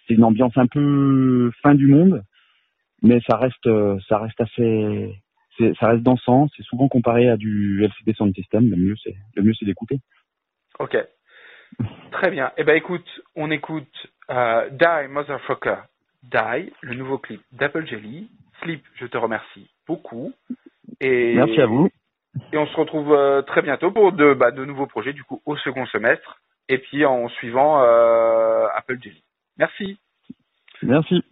c'est 0.08 0.14
une 0.14 0.24
ambiance 0.24 0.58
un 0.58 0.68
peu 0.68 1.52
fin 1.62 1.76
du 1.76 1.88
monde 1.88 2.24
mais 3.02 3.20
ça 3.30 3.38
reste 3.38 3.68
euh, 3.68 3.98
ça 4.08 4.18
reste 4.18 4.40
assez 4.42 5.16
ça 5.80 5.88
reste 5.88 6.04
dansant 6.04 6.48
c'est 6.56 6.64
souvent 6.64 6.88
comparé 6.88 7.30
à 7.30 7.38
du 7.38 7.84
LCD 7.84 8.14
Sound 8.14 8.34
System 8.36 8.70
le 8.70 8.78
mieux 8.78 8.96
c'est 9.04 9.16
le 9.36 9.44
mieux 9.44 9.54
c'est 9.54 9.66
d'écouter 9.66 10.00
Ok. 10.80 10.98
Très 12.12 12.30
bien. 12.30 12.52
Eh 12.58 12.64
ben 12.64 12.76
écoute, 12.76 13.08
on 13.36 13.52
écoute 13.52 14.08
euh, 14.30 14.70
Die 14.70 15.08
Motherfucker 15.10 15.78
Die, 16.24 16.72
le 16.82 16.96
nouveau 16.96 17.18
clip 17.18 17.42
d'Apple 17.52 17.86
Jelly. 17.86 18.30
Flip, 18.62 18.84
je 18.96 19.06
te 19.06 19.18
remercie 19.18 19.70
beaucoup. 19.88 20.32
Et, 21.00 21.36
merci 21.36 21.60
à 21.60 21.66
vous 21.66 21.90
Et 22.52 22.58
on 22.58 22.68
se 22.68 22.76
retrouve 22.76 23.14
euh, 23.14 23.42
très 23.42 23.62
bientôt 23.62 23.92
pour 23.92 24.12
de, 24.14 24.34
bah, 24.34 24.52
de 24.52 24.64
nouveaux 24.64 24.88
projets 24.88 25.14
du 25.14 25.24
coup 25.24 25.42
au 25.46 25.58
second 25.58 25.86
semestre 25.88 26.40
et 26.70 26.78
puis 26.80 27.06
en 27.06 27.30
suivant 27.30 27.82
euh, 27.84 28.68
Apple 28.76 29.00
Jelly. 29.02 29.24
Merci. 29.58 30.00
merci 30.82 31.24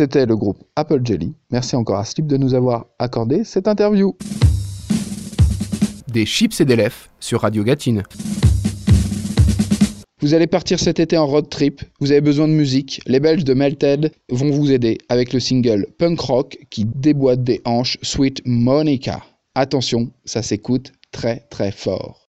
C'était 0.00 0.24
le 0.24 0.34
groupe 0.34 0.64
Apple 0.76 1.02
Jelly. 1.04 1.34
Merci 1.50 1.76
encore 1.76 1.98
à 1.98 2.06
Slip 2.06 2.26
de 2.26 2.38
nous 2.38 2.54
avoir 2.54 2.86
accordé 2.98 3.44
cette 3.44 3.68
interview. 3.68 4.16
Des 6.08 6.24
chips 6.24 6.58
et 6.58 6.64
des 6.64 6.74
lèvres 6.74 6.96
sur 7.20 7.42
Radio 7.42 7.62
Gatine. 7.64 8.02
Vous 10.22 10.32
allez 10.32 10.46
partir 10.46 10.80
cet 10.80 11.00
été 11.00 11.18
en 11.18 11.26
road 11.26 11.50
trip, 11.50 11.82
vous 12.00 12.12
avez 12.12 12.22
besoin 12.22 12.48
de 12.48 12.54
musique, 12.54 13.02
les 13.04 13.20
Belges 13.20 13.44
de 13.44 13.52
Melted 13.52 14.10
vont 14.30 14.50
vous 14.50 14.72
aider 14.72 14.96
avec 15.10 15.34
le 15.34 15.38
single 15.38 15.86
punk 15.98 16.18
rock 16.18 16.56
qui 16.70 16.86
déboîte 16.86 17.44
des 17.44 17.60
hanches 17.66 17.98
Sweet 18.00 18.40
Monica. 18.46 19.22
Attention, 19.54 20.10
ça 20.24 20.40
s'écoute 20.40 20.92
très 21.12 21.40
très 21.50 21.72
fort. 21.72 22.19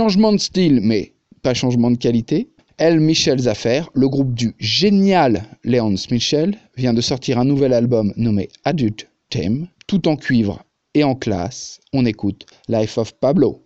Changement 0.00 0.32
de 0.32 0.38
style, 0.38 0.80
mais 0.82 1.12
pas 1.42 1.52
changement 1.52 1.90
de 1.90 1.98
qualité. 1.98 2.48
Elle, 2.78 3.00
Michel 3.00 3.38
Zaffer, 3.38 3.82
le 3.92 4.08
groupe 4.08 4.32
du 4.32 4.54
génial 4.58 5.42
Léonce 5.62 6.10
Michel, 6.10 6.56
vient 6.74 6.94
de 6.94 7.02
sortir 7.02 7.38
un 7.38 7.44
nouvel 7.44 7.74
album 7.74 8.14
nommé 8.16 8.48
Adult 8.64 9.10
Theme, 9.28 9.68
tout 9.86 10.08
en 10.08 10.16
cuivre 10.16 10.64
et 10.94 11.04
en 11.04 11.14
classe. 11.14 11.80
On 11.92 12.06
écoute 12.06 12.46
Life 12.66 12.96
of 12.96 13.12
Pablo. 13.20 13.62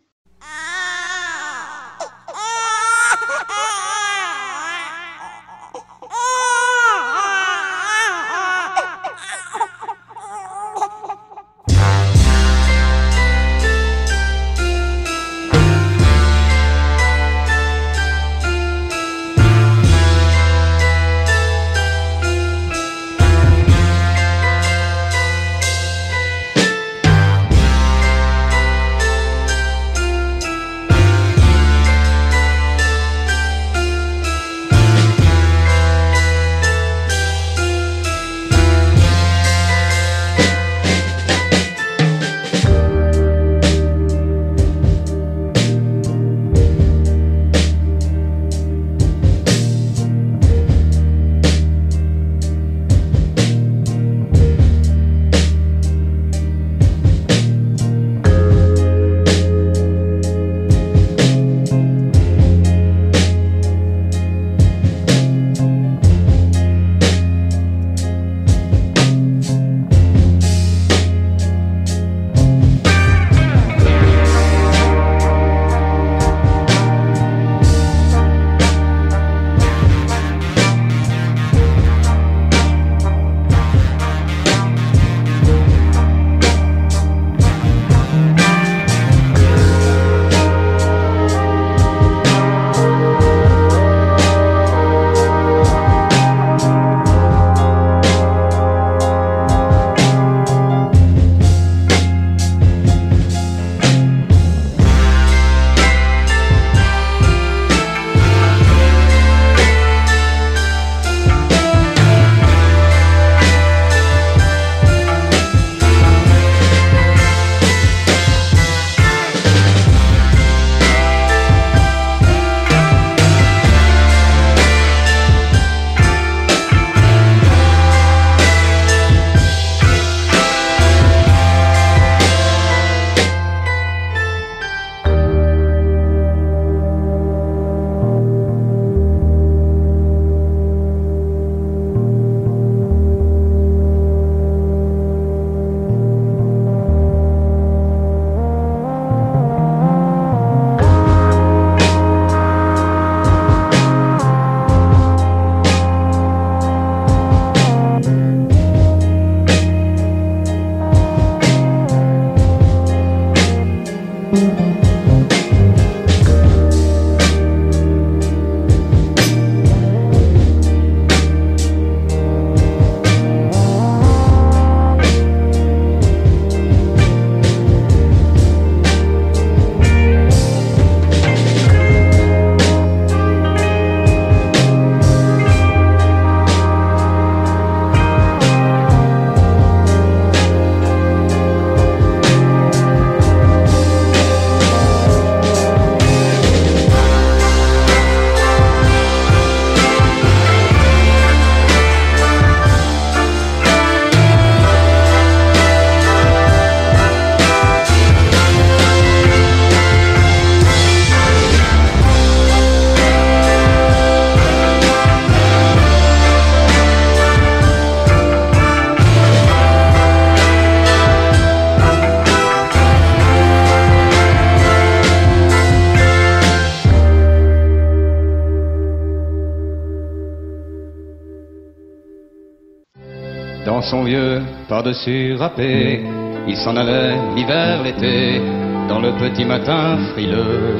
Il 236.46 236.56
s'en 236.56 236.74
allait 236.74 237.16
l'hiver, 237.36 237.84
l'été, 237.84 238.40
dans 238.88 238.98
le 238.98 239.12
petit 239.18 239.44
matin 239.44 239.98
frileux. 240.12 240.78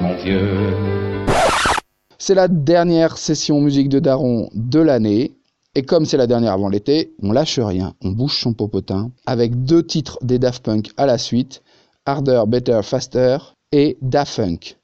Mon 0.00 0.16
vieux. 0.16 0.74
C'est 2.18 2.34
la 2.34 2.48
dernière 2.48 3.16
session 3.16 3.60
musique 3.60 3.88
de 3.88 4.00
Daron 4.00 4.48
de 4.54 4.80
l'année. 4.80 5.34
Et 5.76 5.82
comme 5.84 6.04
c'est 6.04 6.16
la 6.16 6.26
dernière 6.26 6.54
avant 6.54 6.68
l'été, 6.68 7.12
on 7.22 7.30
lâche 7.30 7.60
rien, 7.60 7.94
on 8.02 8.10
bouge 8.10 8.40
son 8.40 8.54
popotin 8.54 9.12
avec 9.26 9.64
deux 9.64 9.84
titres 9.84 10.18
des 10.22 10.40
Daft 10.40 10.64
Punk 10.64 10.90
à 10.96 11.06
la 11.06 11.16
suite, 11.16 11.62
Harder, 12.06 12.42
Better, 12.48 12.80
Faster 12.82 13.38
et 13.70 13.98
Da 14.02 14.24
Funk. 14.24 14.77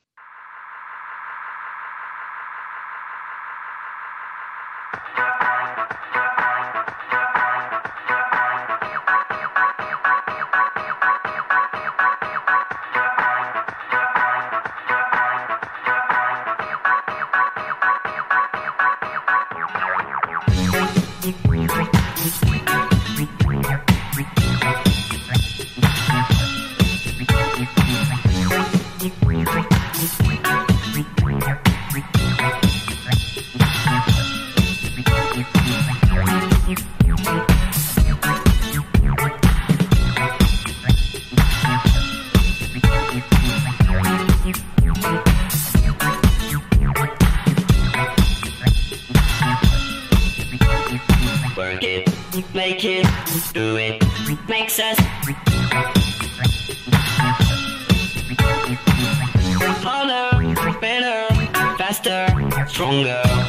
Do 53.55 53.77
it, 53.77 54.03
makes 54.49 54.81
us 54.81 54.99
harder, 59.81 60.81
better, 60.81 61.35
faster, 61.79 62.27
stronger. 62.67 63.44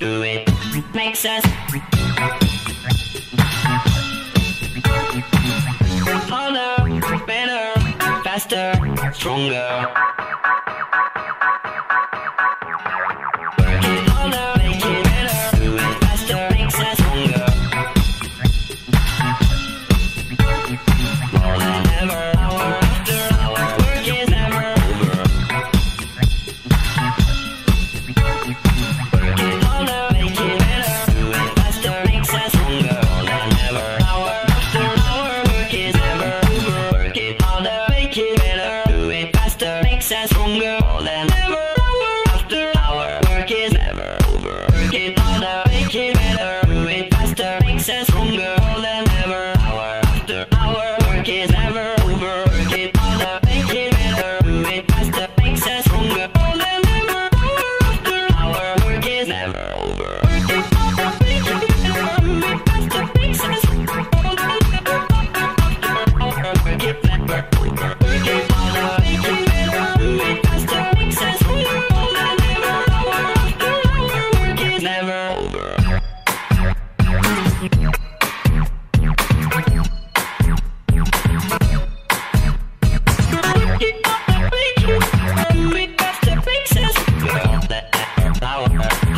Do 0.00 0.22
it, 0.22 0.48
makes 0.94 1.26
us 1.26 1.44
harder, 6.26 7.26
better, 7.26 7.80
faster, 8.24 8.72
stronger. 9.12 10.19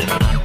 Yeah. 0.03 0.42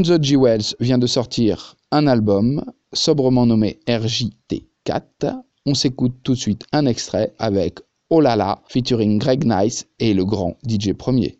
Run 0.00 0.18
the 0.18 0.22
Jewels 0.22 0.74
vient 0.80 0.96
de 0.96 1.06
sortir 1.06 1.76
un 1.90 2.06
album 2.06 2.64
sobrement 2.94 3.44
nommé 3.44 3.80
RJT4. 3.86 5.42
On 5.66 5.74
s'écoute 5.74 6.14
tout 6.22 6.32
de 6.32 6.38
suite 6.38 6.64
un 6.72 6.86
extrait 6.86 7.34
avec 7.38 7.80
Oh 8.08 8.22
featuring 8.66 9.18
Greg 9.18 9.44
Nice 9.44 9.86
et 9.98 10.14
le 10.14 10.24
grand 10.24 10.56
DJ 10.66 10.94
Premier. 10.94 11.39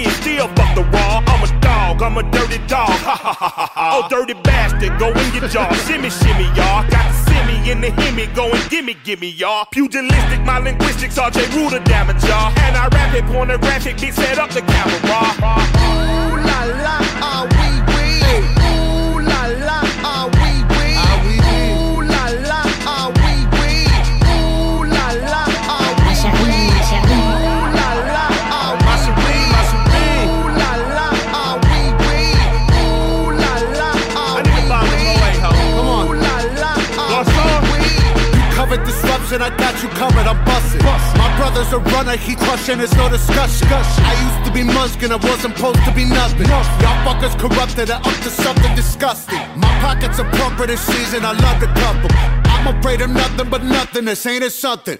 fish. 0.03 0.13
Still 0.21 0.47
fuck 0.49 0.75
the 0.75 0.83
raw. 0.83 1.23
I'm 1.27 1.43
a 1.43 1.61
dog. 1.61 2.01
I'm 2.01 2.17
a 2.17 2.23
dirty 2.31 2.57
dog. 2.67 2.89
Ha 2.89 3.15
ha 3.15 3.33
ha 3.33 3.49
ha 3.49 3.71
ha. 3.73 4.01
Oh, 4.03 4.07
dirty 4.09 4.33
bastard. 4.33 4.97
Go 4.99 5.09
in 5.09 5.33
your 5.33 5.47
jaw. 5.47 5.71
Shimmy, 5.85 6.09
shimmy, 6.09 6.45
y'all. 6.55 6.83
Got 6.89 7.05
the 7.09 7.15
simmy 7.29 7.71
in 7.71 7.81
the 7.81 7.89
himmy. 8.01 8.33
Go 8.35 8.51
gimme, 8.69 8.95
gimme, 9.03 9.29
y'all. 9.29 9.65
Pugilistic. 9.71 10.41
My 10.45 10.59
linguistics. 10.59 11.17
RJ 11.17 11.53
Ruler 11.55 11.79
damage, 11.83 12.23
y'all. 12.23 12.53
And 12.59 12.75
I 12.77 12.87
rap 12.87 13.13
it. 13.15 13.25
Pornographic. 13.25 13.99
Beat 13.99 14.13
set 14.13 14.37
up 14.37 14.49
the 14.51 14.61
camera. 14.61 14.97
Ooh 15.01 16.37
la 16.37 16.63
la, 16.83 17.10
disruption, 39.31 39.41
I 39.41 39.57
got 39.57 39.81
you 39.83 39.89
covered, 39.89 40.27
I'm 40.27 40.43
busted. 40.45 40.83
My 40.83 41.33
brother's 41.37 41.71
a 41.73 41.79
runner, 41.79 42.17
he 42.17 42.35
crushing, 42.35 42.79
it's 42.79 42.95
no 42.95 43.09
discussion. 43.09 43.67
I 43.71 44.13
used 44.25 44.47
to 44.47 44.51
be 44.53 44.61
Muskin, 44.61 45.11
I 45.11 45.15
wasn't 45.15 45.55
supposed 45.55 45.83
to 45.85 45.91
be 45.93 46.05
nothing. 46.05 46.47
Y'all 46.47 46.63
fuckers 47.05 47.37
corrupted, 47.37 47.89
and 47.89 48.05
up 48.05 48.17
to 48.23 48.29
something 48.29 48.75
disgusting. 48.75 49.39
My 49.57 49.71
pockets 49.79 50.19
are 50.19 50.29
plumper 50.31 50.67
this 50.67 50.81
season, 50.81 51.25
I 51.25 51.33
love 51.33 51.59
the 51.59 51.67
couple. 51.79 52.09
I'm 52.45 52.77
afraid 52.77 53.01
of 53.01 53.09
nothing 53.09 53.49
but 53.49 53.63
nothing, 53.63 54.05
this 54.05 54.25
ain't 54.25 54.43
it 54.43 54.51
something. 54.51 54.99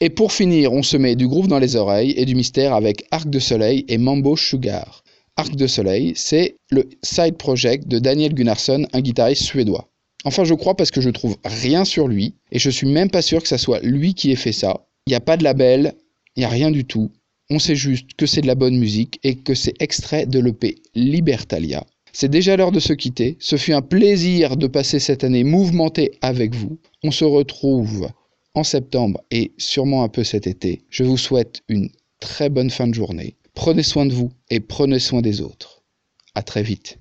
Et 0.00 0.10
pour 0.10 0.32
finir, 0.32 0.72
on 0.72 0.84
se 0.84 0.96
met 0.96 1.16
du 1.16 1.26
groove 1.26 1.48
dans 1.48 1.58
les 1.58 1.74
oreilles 1.74 2.14
et 2.16 2.24
du 2.24 2.36
mystère 2.36 2.72
avec 2.72 3.04
Arc 3.10 3.28
de 3.28 3.40
Soleil 3.40 3.84
et 3.88 3.98
Mambo 3.98 4.36
Sugar. 4.36 5.02
Arc 5.36 5.56
de 5.56 5.66
Soleil, 5.66 6.12
c'est 6.14 6.54
le 6.70 6.88
side 7.02 7.36
project 7.36 7.88
de 7.88 7.98
Daniel 7.98 8.32
Gunnarsson, 8.32 8.86
un 8.92 9.00
guitariste 9.00 9.42
suédois. 9.42 9.88
Enfin, 10.24 10.44
je 10.44 10.54
crois 10.54 10.76
parce 10.76 10.92
que 10.92 11.00
je 11.00 11.10
trouve 11.10 11.36
rien 11.44 11.84
sur 11.84 12.06
lui 12.06 12.34
et 12.52 12.60
je 12.60 12.70
suis 12.70 12.86
même 12.86 13.10
pas 13.10 13.22
sûr 13.22 13.42
que 13.42 13.48
ça 13.48 13.58
soit 13.58 13.80
lui 13.80 14.14
qui 14.14 14.30
ait 14.30 14.36
fait 14.36 14.52
ça. 14.52 14.86
Il 15.06 15.10
n'y 15.10 15.16
a 15.16 15.20
pas 15.20 15.36
de 15.36 15.42
label, 15.42 15.94
il 16.36 16.40
n'y 16.40 16.44
a 16.44 16.48
rien 16.48 16.70
du 16.70 16.84
tout. 16.84 17.10
On 17.50 17.58
sait 17.58 17.76
juste 17.76 18.14
que 18.16 18.26
c'est 18.26 18.42
de 18.42 18.46
la 18.46 18.54
bonne 18.54 18.78
musique 18.78 19.18
et 19.24 19.34
que 19.34 19.54
c'est 19.54 19.80
extrait 19.82 20.26
de 20.26 20.38
l'EP 20.38 20.76
Libertalia. 20.94 21.84
C'est 22.12 22.30
déjà 22.30 22.56
l'heure 22.56 22.72
de 22.72 22.80
se 22.80 22.92
quitter. 22.92 23.36
Ce 23.40 23.56
fut 23.56 23.72
un 23.72 23.82
plaisir 23.82 24.56
de 24.56 24.68
passer 24.68 25.00
cette 25.00 25.24
année 25.24 25.44
mouvementée 25.44 26.12
avec 26.20 26.54
vous. 26.54 26.78
On 27.02 27.10
se 27.10 27.24
retrouve 27.24 28.08
en 28.54 28.64
septembre 28.64 29.20
et 29.30 29.52
sûrement 29.58 30.02
un 30.02 30.08
peu 30.08 30.24
cet 30.24 30.46
été. 30.46 30.84
Je 30.90 31.04
vous 31.04 31.16
souhaite 31.16 31.62
une 31.68 31.90
très 32.20 32.48
bonne 32.48 32.70
fin 32.70 32.86
de 32.86 32.94
journée. 32.94 33.36
Prenez 33.54 33.82
soin 33.82 34.06
de 34.06 34.12
vous 34.12 34.32
et 34.50 34.60
prenez 34.60 34.98
soin 34.98 35.20
des 35.20 35.40
autres. 35.40 35.82
À 36.34 36.42
très 36.42 36.62
vite. 36.62 36.98